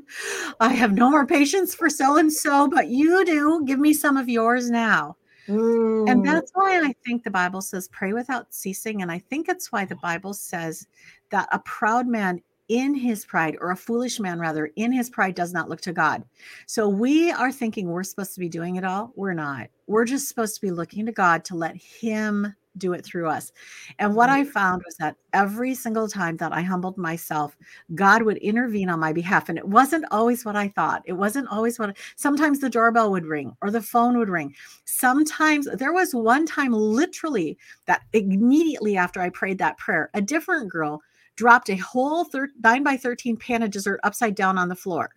I 0.61 0.73
have 0.73 0.93
no 0.93 1.11
more 1.11 1.27
patience 1.27 1.75
for 1.75 1.91
so 1.91 2.17
and 2.17 2.33
so, 2.33 2.69
but 2.69 2.89
you 2.89 3.25
do. 3.25 3.65
Give 3.65 3.79
me 3.79 3.93
some 3.93 4.17
of 4.17 4.29
yours 4.29 4.71
now." 4.71 5.17
Mm. 5.49 6.09
And 6.11 6.25
that's 6.25 6.53
why 6.55 6.81
I 6.81 6.95
think 7.05 7.25
the 7.25 7.31
Bible 7.31 7.61
says 7.61 7.89
pray 7.89 8.13
without 8.13 8.55
ceasing. 8.55 9.03
And 9.03 9.11
I 9.11 9.19
think 9.19 9.49
it's 9.49 9.73
why 9.73 9.85
the 9.85 9.97
Bible 9.97 10.35
says 10.35 10.87
that 11.31 11.49
a 11.51 11.59
proud 11.61 12.07
man 12.07 12.41
in 12.69 12.95
his 12.95 13.25
pride, 13.25 13.57
or 13.61 13.71
a 13.71 13.77
foolish 13.77 14.21
man 14.21 14.39
rather, 14.39 14.71
in 14.77 14.93
his 14.93 15.11
pride 15.11 15.35
does 15.35 15.53
not 15.53 15.69
look 15.69 15.81
to 15.83 15.93
God. 15.93 16.25
So 16.67 16.89
we 16.89 17.31
are 17.31 17.53
thinking 17.53 17.89
we're 17.89 18.03
supposed 18.03 18.35
to 18.35 18.41
be 18.41 18.49
doing 18.49 18.77
it 18.77 18.85
all. 18.85 19.13
We're 19.17 19.35
not. 19.35 19.69
We're 19.87 20.05
just 20.05 20.29
supposed 20.29 20.55
to 20.55 20.61
be 20.61 20.71
looking 20.71 21.07
to 21.07 21.13
God 21.13 21.45
to 21.47 21.57
let 21.57 21.77
him 21.77 22.55
do 22.79 22.93
it 22.93 23.05
through 23.05 23.29
us. 23.29 23.53
And 23.99 24.15
what 24.15 24.31
I 24.31 24.45
found 24.45 24.83
was 24.85 24.97
that 24.97 25.17
every 25.33 25.75
single 25.75 26.09
time 26.09 26.37
that 26.39 26.53
I 26.53 26.63
humbled 26.63 26.97
myself, 26.97 27.57
God 27.95 28.23
would 28.23 28.39
intervene 28.39 28.89
on 28.89 29.01
my 29.01 29.13
behalf. 29.13 29.49
And 29.49 29.59
it 29.59 29.69
wasn't 29.69 30.07
always 30.11 30.45
what 30.45 30.57
I 30.57 30.69
thought. 30.69 31.03
It 31.05 31.13
wasn't 31.13 31.49
always 31.49 31.79
what 31.79 31.97
sometimes 32.17 32.61
the 32.61 32.71
doorbell 32.71 33.11
would 33.11 33.27
ring 33.27 33.55
or 33.61 33.71
the 33.71 33.83
phone 33.83 34.17
would 34.19 34.31
ring. 34.31 34.55
Sometimes 34.85 35.69
there 35.75 35.93
was 35.93 36.15
one 36.15 36.47
time 36.47 36.73
literally 36.73 37.59
that 37.87 38.03
immediately 38.13 38.97
after 38.97 39.21
I 39.21 39.29
prayed 39.29 39.59
that 39.59 39.79
prayer, 39.79 40.11
a 40.15 40.23
different 40.23 40.71
girl 40.71 41.03
dropped 41.37 41.71
a 41.71 41.77
whole 41.77 42.25
thir- 42.25 42.51
9 42.63 42.83
by 42.83 42.97
13 42.97 43.37
pan 43.37 43.63
of 43.63 43.71
dessert 43.71 44.01
upside 44.03 44.35
down 44.35 44.59
on 44.59 44.69
the 44.69 44.77
floor. 44.77 45.11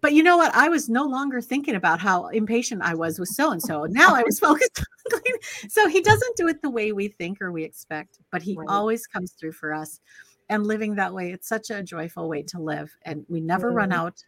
But 0.00 0.12
you 0.12 0.22
know 0.22 0.36
what? 0.36 0.54
I 0.54 0.68
was 0.68 0.88
no 0.88 1.04
longer 1.04 1.40
thinking 1.40 1.74
about 1.74 2.00
how 2.00 2.26
impatient 2.28 2.82
I 2.82 2.94
was 2.94 3.18
with 3.18 3.28
so 3.28 3.52
and 3.52 3.62
so. 3.62 3.84
Now 3.84 4.14
I 4.14 4.22
was 4.22 4.38
focused 4.40 4.78
on 4.78 5.20
cleaning. 5.20 5.40
So 5.68 5.88
he 5.88 6.00
doesn't 6.00 6.36
do 6.36 6.48
it 6.48 6.62
the 6.62 6.70
way 6.70 6.92
we 6.92 7.08
think 7.08 7.40
or 7.40 7.52
we 7.52 7.64
expect, 7.64 8.18
but 8.30 8.42
he 8.42 8.56
right. 8.56 8.66
always 8.68 9.06
comes 9.06 9.32
through 9.32 9.52
for 9.52 9.72
us. 9.72 10.00
And 10.48 10.66
living 10.66 10.94
that 10.94 11.12
way, 11.12 11.32
it's 11.32 11.48
such 11.48 11.70
a 11.70 11.82
joyful 11.82 12.28
way 12.28 12.42
to 12.44 12.60
live. 12.60 12.94
And 13.02 13.24
we 13.28 13.40
never 13.40 13.72
mm. 13.72 13.76
run 13.76 13.92
out. 13.92 14.22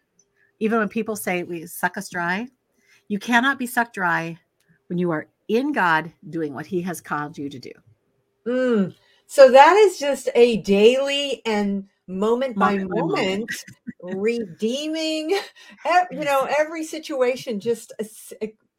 Even 0.61 0.79
when 0.79 0.88
people 0.88 1.16
say 1.16 1.44
we 1.44 1.66
suck 1.66 1.97
us 1.97 2.09
dry, 2.09 2.49
you 3.07 3.18
cannot 3.18 3.59
be 3.59 3.66
sucked 3.66 3.94
dry 3.94 4.38
when 4.88 4.99
you 4.99 5.11
are 5.12 5.29
in 5.47 5.73
God 5.73 6.12
doing 6.29 6.55
what 6.55 6.66
he 6.66 6.83
has 6.83 7.01
called 7.01 7.38
you 7.38 7.49
to 7.49 7.59
do. 7.59 7.73
Mm. 8.47 8.94
So 9.29 9.51
that 9.51 9.77
is 9.77 9.99
just 9.99 10.31
a 10.35 10.57
daily 10.62 11.43
and 11.45 11.85
moment, 12.07 12.57
by 12.57 12.79
moment, 12.79 13.51
redeeming, 14.03 15.31
you 16.11 16.25
know, 16.25 16.49
every 16.59 16.83
situation, 16.83 17.61
just 17.61 17.93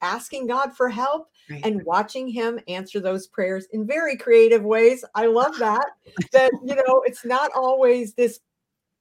asking 0.01 0.47
God 0.47 0.75
for 0.75 0.89
help 0.89 1.29
right. 1.51 1.63
and 1.63 1.85
watching 1.85 2.27
Him 2.27 2.59
answer 2.67 2.99
those 2.99 3.27
prayers 3.27 3.67
in 3.73 3.85
very 3.85 4.17
creative 4.17 4.63
ways. 4.63 5.05
I 5.13 5.27
love 5.27 5.55
that. 5.59 5.85
that, 6.33 6.51
you 6.65 6.75
know, 6.75 7.03
it's 7.05 7.23
not 7.23 7.51
always 7.55 8.15
this 8.15 8.39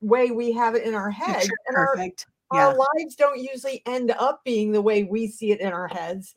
way 0.03 0.31
we 0.31 0.53
have 0.53 0.75
it 0.75 0.87
in 0.87 0.95
our 0.95 1.11
head. 1.11 1.49
and 1.67 1.75
perfect. 1.75 2.27
Our, 2.51 2.59
yeah. 2.59 2.67
our 2.67 2.77
lives 2.77 3.17
don't 3.17 3.41
usually 3.41 3.83
end 3.87 4.11
up 4.11 4.45
being 4.45 4.71
the 4.71 4.83
way 4.83 5.05
we 5.05 5.27
see 5.29 5.51
it 5.51 5.61
in 5.61 5.73
our 5.73 5.89
heads 5.89 6.35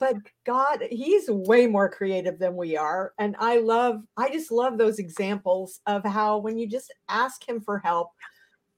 but 0.00 0.16
God, 0.44 0.82
He's 0.90 1.28
way 1.28 1.66
more 1.66 1.88
creative 1.88 2.38
than 2.38 2.56
we 2.56 2.76
are. 2.76 3.12
And 3.18 3.36
I 3.38 3.60
love, 3.60 4.02
I 4.16 4.30
just 4.30 4.50
love 4.50 4.78
those 4.78 4.98
examples 4.98 5.80
of 5.86 6.04
how 6.04 6.38
when 6.38 6.58
you 6.58 6.68
just 6.68 6.92
ask 7.08 7.48
Him 7.48 7.60
for 7.60 7.78
help 7.78 8.10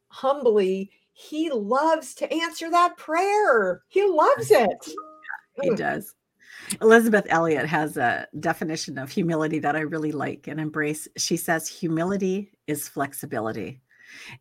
humbly, 0.09 0.91
He 1.13 1.51
loves 1.51 2.15
to 2.15 2.33
answer 2.33 2.71
that 2.71 2.97
prayer. 2.97 3.83
He 3.89 4.07
loves 4.07 4.51
it. 4.51 4.87
He 5.63 5.71
does. 5.75 6.15
Elisabeth 6.81 7.27
Elliot 7.29 7.67
has 7.67 7.97
a 7.97 8.27
definition 8.41 8.99
of 8.99 9.11
humility 9.11 9.59
that 9.61 9.77
I 9.77 9.81
really 9.81 10.13
like 10.13 10.49
and 10.49 10.61
embrace. 10.61 11.07
She 11.17 11.37
says, 11.37 11.69
humility 11.69 12.51
is 12.67 12.89
flexibility. 12.89 13.81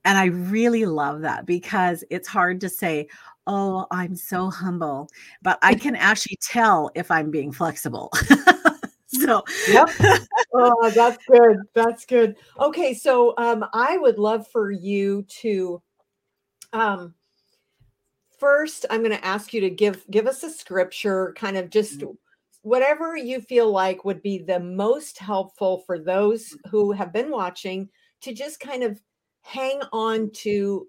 And 0.05 0.17
I 0.17 0.25
really 0.25 0.85
love 0.85 1.21
that 1.21 1.45
because 1.45 2.03
it's 2.09 2.27
hard 2.27 2.61
to 2.61 2.69
say, 2.69 3.07
oh, 3.47 3.85
I'm 3.91 4.15
so 4.15 4.49
humble, 4.49 5.09
but 5.41 5.59
I 5.61 5.75
can 5.75 5.95
actually 5.95 6.37
tell 6.41 6.91
if 6.95 7.11
I'm 7.11 7.31
being 7.31 7.51
flexible. 7.51 8.11
so, 9.07 9.43
yep. 9.67 9.89
Oh, 10.57 10.89
that's 10.89 11.17
good. 11.25 11.57
That's 11.73 12.05
good. 12.05 12.37
Okay. 12.59 12.93
So, 12.93 13.33
um, 13.37 13.65
I 13.73 13.97
would 13.97 14.17
love 14.17 14.47
for 14.47 14.71
you 14.71 15.23
to, 15.41 15.81
um, 16.71 17.13
first, 18.39 18.85
I'm 18.89 19.01
going 19.01 19.11
to 19.11 19.25
ask 19.25 19.53
you 19.53 19.59
to 19.61 19.69
give, 19.69 20.05
give 20.09 20.27
us 20.27 20.43
a 20.43 20.49
scripture, 20.49 21.33
kind 21.37 21.57
of 21.57 21.69
just 21.69 21.99
mm. 21.99 22.15
whatever 22.61 23.17
you 23.17 23.41
feel 23.41 23.69
like 23.69 24.05
would 24.05 24.21
be 24.21 24.37
the 24.37 24.61
most 24.61 25.19
helpful 25.19 25.83
for 25.85 25.99
those 25.99 26.55
who 26.69 26.93
have 26.93 27.11
been 27.11 27.31
watching 27.31 27.89
to 28.21 28.33
just 28.33 28.61
kind 28.61 28.83
of 28.83 29.01
hang 29.41 29.81
on 29.91 30.31
to 30.31 30.87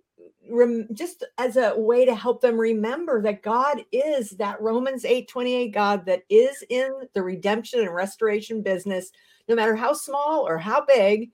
rem, 0.51 0.89
just 0.93 1.25
as 1.39 1.57
a 1.57 1.75
way 1.77 2.05
to 2.05 2.15
help 2.15 2.41
them 2.41 2.59
remember 2.59 3.23
that 3.23 3.43
God 3.43 3.83
is 3.93 4.31
that 4.31 4.61
Romans 4.61 5.05
8 5.05 5.29
28 5.29 5.69
God 5.69 6.07
that 6.07 6.23
is 6.29 6.65
in 6.69 6.93
the 7.15 7.23
redemption 7.23 7.81
and 7.81 7.95
restoration 7.95 8.62
business, 8.62 9.11
no 9.49 9.55
matter 9.55 9.77
how 9.77 9.93
small 9.93 10.47
or 10.47 10.59
how 10.59 10.85
big. 10.85 11.31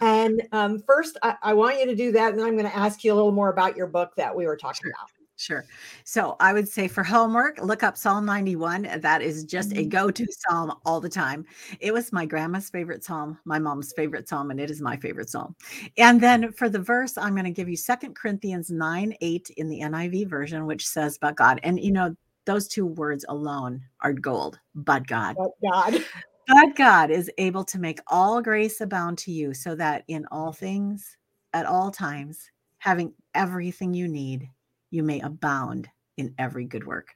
And 0.00 0.42
um, 0.52 0.82
first, 0.86 1.16
I, 1.22 1.36
I, 1.42 1.54
want 1.54 1.78
you 1.78 1.86
to 1.86 1.94
do 1.94 2.10
that. 2.12 2.30
And 2.30 2.38
then 2.38 2.46
I'm 2.46 2.56
going 2.56 2.68
to 2.68 2.76
ask 2.76 3.04
you 3.04 3.12
a 3.12 3.14
little 3.14 3.32
more 3.32 3.50
about 3.50 3.76
your 3.76 3.86
book 3.86 4.14
that 4.16 4.34
we 4.34 4.46
were 4.46 4.56
talking 4.56 4.82
sure. 4.82 4.90
about. 4.90 5.10
Sure. 5.38 5.66
So 6.04 6.36
I 6.40 6.54
would 6.54 6.66
say 6.66 6.88
for 6.88 7.04
homework, 7.04 7.60
look 7.62 7.82
up 7.82 7.98
Psalm 7.98 8.24
91. 8.24 9.00
That 9.00 9.20
is 9.20 9.44
just 9.44 9.72
a 9.72 9.76
mm-hmm. 9.76 9.90
go 9.90 10.10
to 10.10 10.26
psalm 10.30 10.72
all 10.86 10.98
the 10.98 11.10
time. 11.10 11.44
It 11.78 11.92
was 11.92 12.10
my 12.10 12.24
grandma's 12.24 12.70
favorite 12.70 13.04
psalm, 13.04 13.38
my 13.44 13.58
mom's 13.58 13.92
favorite 13.92 14.28
psalm, 14.28 14.50
and 14.50 14.58
it 14.58 14.70
is 14.70 14.80
my 14.80 14.96
favorite 14.96 15.28
psalm. 15.28 15.54
And 15.98 16.18
then 16.20 16.52
for 16.52 16.70
the 16.70 16.78
verse, 16.78 17.18
I'm 17.18 17.34
going 17.34 17.44
to 17.44 17.50
give 17.50 17.68
you 17.68 17.76
Second 17.76 18.16
Corinthians 18.16 18.70
9 18.70 19.14
8 19.20 19.50
in 19.58 19.68
the 19.68 19.80
NIV 19.80 20.28
version, 20.28 20.64
which 20.64 20.86
says, 20.86 21.18
But 21.18 21.36
God. 21.36 21.60
And 21.62 21.78
you 21.78 21.92
know, 21.92 22.16
those 22.46 22.66
two 22.66 22.86
words 22.86 23.26
alone 23.28 23.82
are 24.00 24.14
gold, 24.14 24.58
but 24.74 25.06
God. 25.06 25.36
But 25.36 25.50
God. 25.70 26.02
But 26.48 26.76
God 26.76 27.10
is 27.10 27.30
able 27.38 27.64
to 27.64 27.78
make 27.78 27.98
all 28.06 28.40
grace 28.40 28.80
abound 28.80 29.18
to 29.18 29.32
you 29.32 29.52
so 29.52 29.74
that 29.74 30.04
in 30.06 30.26
all 30.30 30.52
things, 30.52 31.16
at 31.52 31.66
all 31.66 31.90
times, 31.90 32.50
having 32.78 33.12
everything 33.34 33.92
you 33.92 34.06
need, 34.06 34.48
you 34.90 35.02
may 35.02 35.20
abound 35.20 35.88
in 36.16 36.34
every 36.38 36.64
good 36.64 36.86
work. 36.86 37.14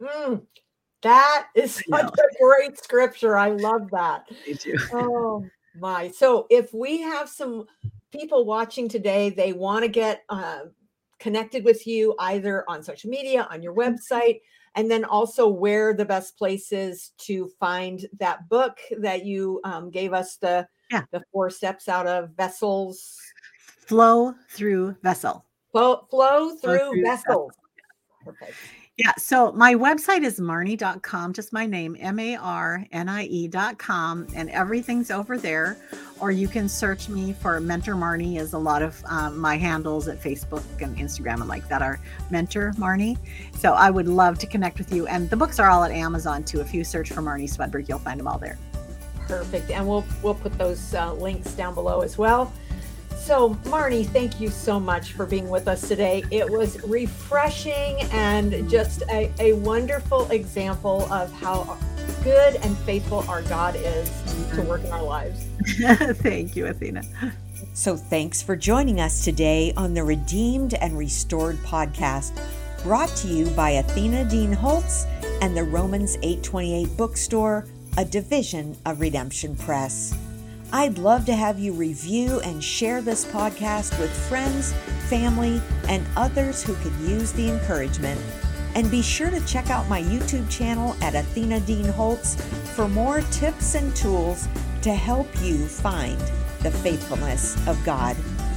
Mm, 0.00 0.42
that 1.02 1.46
is 1.54 1.82
such 1.90 2.18
a 2.18 2.42
great 2.42 2.78
scripture. 2.78 3.36
I 3.36 3.50
love 3.50 3.90
that. 3.90 4.30
Me 4.46 4.54
too. 4.54 4.76
Oh 4.92 5.44
my. 5.78 6.10
So 6.10 6.46
if 6.50 6.72
we 6.72 7.00
have 7.02 7.28
some 7.28 7.66
people 8.10 8.44
watching 8.44 8.88
today, 8.88 9.30
they 9.30 9.52
want 9.52 9.84
to 9.84 9.88
get 9.88 10.24
uh, 10.28 10.60
connected 11.18 11.64
with 11.64 11.86
you 11.86 12.14
either 12.18 12.64
on 12.68 12.82
social 12.82 13.10
media, 13.10 13.46
on 13.50 13.62
your 13.62 13.74
mm-hmm. 13.74 13.94
website, 13.94 14.40
and 14.74 14.90
then 14.90 15.04
also 15.04 15.48
where 15.48 15.94
the 15.94 16.04
best 16.04 16.36
places 16.36 17.12
to 17.18 17.50
find 17.58 18.06
that 18.18 18.48
book 18.48 18.78
that 18.98 19.24
you 19.24 19.60
um, 19.64 19.90
gave 19.90 20.12
us 20.12 20.36
the 20.36 20.66
yeah. 20.90 21.02
the 21.10 21.22
four 21.32 21.50
steps 21.50 21.88
out 21.88 22.06
of 22.06 22.30
vessels 22.36 23.18
flow 23.86 24.34
through 24.50 24.96
vessel 25.02 25.44
Flow, 25.76 26.06
flow 26.08 26.56
through, 26.56 26.78
through 26.78 27.02
vessels. 27.02 27.52
Perfect. 28.24 28.54
Yeah. 28.96 29.12
So 29.18 29.52
my 29.52 29.74
website 29.74 30.24
is 30.24 30.40
marnie.com, 30.40 31.34
just 31.34 31.52
my 31.52 31.66
name, 31.66 31.98
M 32.00 32.18
A 32.18 32.36
R 32.36 32.86
N 32.92 33.10
I 33.10 33.24
E.com, 33.26 34.26
and 34.34 34.48
everything's 34.48 35.10
over 35.10 35.36
there. 35.36 35.76
Or 36.18 36.30
you 36.30 36.48
can 36.48 36.66
search 36.66 37.10
me 37.10 37.34
for 37.34 37.60
Mentor 37.60 37.94
Marnie, 37.94 38.40
is 38.40 38.54
a 38.54 38.58
lot 38.58 38.80
of 38.80 39.04
um, 39.04 39.38
my 39.38 39.58
handles 39.58 40.08
at 40.08 40.18
Facebook 40.18 40.64
and 40.80 40.96
Instagram 40.96 41.40
and 41.40 41.48
like 41.48 41.68
that 41.68 41.82
are 41.82 42.00
Mentor 42.30 42.72
Marnie. 42.78 43.18
So 43.58 43.74
I 43.74 43.90
would 43.90 44.08
love 44.08 44.38
to 44.38 44.46
connect 44.46 44.78
with 44.78 44.90
you. 44.90 45.06
And 45.08 45.28
the 45.28 45.36
books 45.36 45.58
are 45.58 45.68
all 45.68 45.84
at 45.84 45.90
Amazon 45.90 46.42
too. 46.42 46.62
If 46.62 46.72
you 46.72 46.84
search 46.84 47.12
for 47.12 47.20
Marnie 47.20 47.54
Swedberg, 47.54 47.86
you'll 47.86 47.98
find 47.98 48.18
them 48.18 48.28
all 48.28 48.38
there. 48.38 48.58
Perfect. 49.28 49.70
And 49.70 49.86
we'll 49.86 50.06
we'll 50.22 50.36
put 50.36 50.56
those 50.56 50.94
uh, 50.94 51.12
links 51.12 51.52
down 51.52 51.74
below 51.74 52.00
as 52.00 52.16
well. 52.16 52.50
So, 53.26 53.54
Marnie, 53.64 54.06
thank 54.06 54.40
you 54.40 54.50
so 54.50 54.78
much 54.78 55.14
for 55.14 55.26
being 55.26 55.50
with 55.50 55.66
us 55.66 55.88
today. 55.88 56.22
It 56.30 56.48
was 56.48 56.80
refreshing 56.84 58.02
and 58.12 58.70
just 58.70 59.02
a, 59.10 59.32
a 59.40 59.54
wonderful 59.54 60.30
example 60.30 61.12
of 61.12 61.32
how 61.32 61.76
good 62.22 62.54
and 62.62 62.78
faithful 62.78 63.24
our 63.28 63.42
God 63.42 63.74
is 63.74 64.08
to 64.54 64.62
work 64.62 64.84
in 64.84 64.92
our 64.92 65.02
lives. 65.02 65.44
Thank 66.22 66.54
you, 66.54 66.66
Athena. 66.66 67.02
So, 67.74 67.96
thanks 67.96 68.42
for 68.42 68.54
joining 68.54 69.00
us 69.00 69.24
today 69.24 69.72
on 69.76 69.92
the 69.92 70.04
Redeemed 70.04 70.74
and 70.74 70.96
Restored 70.96 71.56
podcast, 71.64 72.40
brought 72.84 73.08
to 73.16 73.26
you 73.26 73.46
by 73.50 73.70
Athena 73.70 74.26
Dean 74.30 74.52
Holtz 74.52 75.04
and 75.42 75.56
the 75.56 75.64
Romans 75.64 76.14
828 76.22 76.96
bookstore, 76.96 77.66
a 77.98 78.04
division 78.04 78.76
of 78.86 79.00
Redemption 79.00 79.56
Press. 79.56 80.14
I'd 80.72 80.98
love 80.98 81.24
to 81.26 81.34
have 81.34 81.58
you 81.58 81.72
review 81.72 82.40
and 82.40 82.62
share 82.62 83.00
this 83.00 83.24
podcast 83.24 83.98
with 84.00 84.10
friends, 84.28 84.72
family, 85.08 85.62
and 85.88 86.04
others 86.16 86.62
who 86.62 86.74
could 86.76 86.94
use 86.96 87.32
the 87.32 87.48
encouragement. 87.48 88.20
And 88.74 88.90
be 88.90 89.00
sure 89.00 89.30
to 89.30 89.44
check 89.46 89.70
out 89.70 89.88
my 89.88 90.02
YouTube 90.02 90.50
channel 90.50 90.96
at 91.00 91.14
Athena 91.14 91.60
Dean 91.60 91.86
Holtz 91.86 92.34
for 92.74 92.88
more 92.88 93.20
tips 93.30 93.74
and 93.74 93.94
tools 93.94 94.48
to 94.82 94.92
help 94.92 95.28
you 95.40 95.66
find 95.66 96.20
the 96.62 96.70
faithfulness 96.70 97.56
of 97.66 97.82
God. 97.84 98.16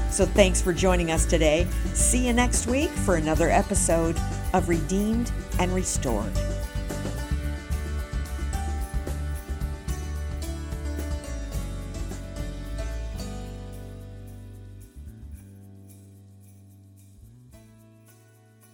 So 0.10 0.26
thanks 0.26 0.62
for 0.62 0.74
joining 0.74 1.12
us 1.12 1.26
today. 1.26 1.67
See 1.93 2.26
you 2.26 2.34
next 2.34 2.67
week 2.67 2.89
for 2.89 3.15
another 3.15 3.50
episode 3.50 4.19
of 4.54 4.67
Redeemed 4.67 5.32
and 5.60 5.74
Restored. 5.74 6.34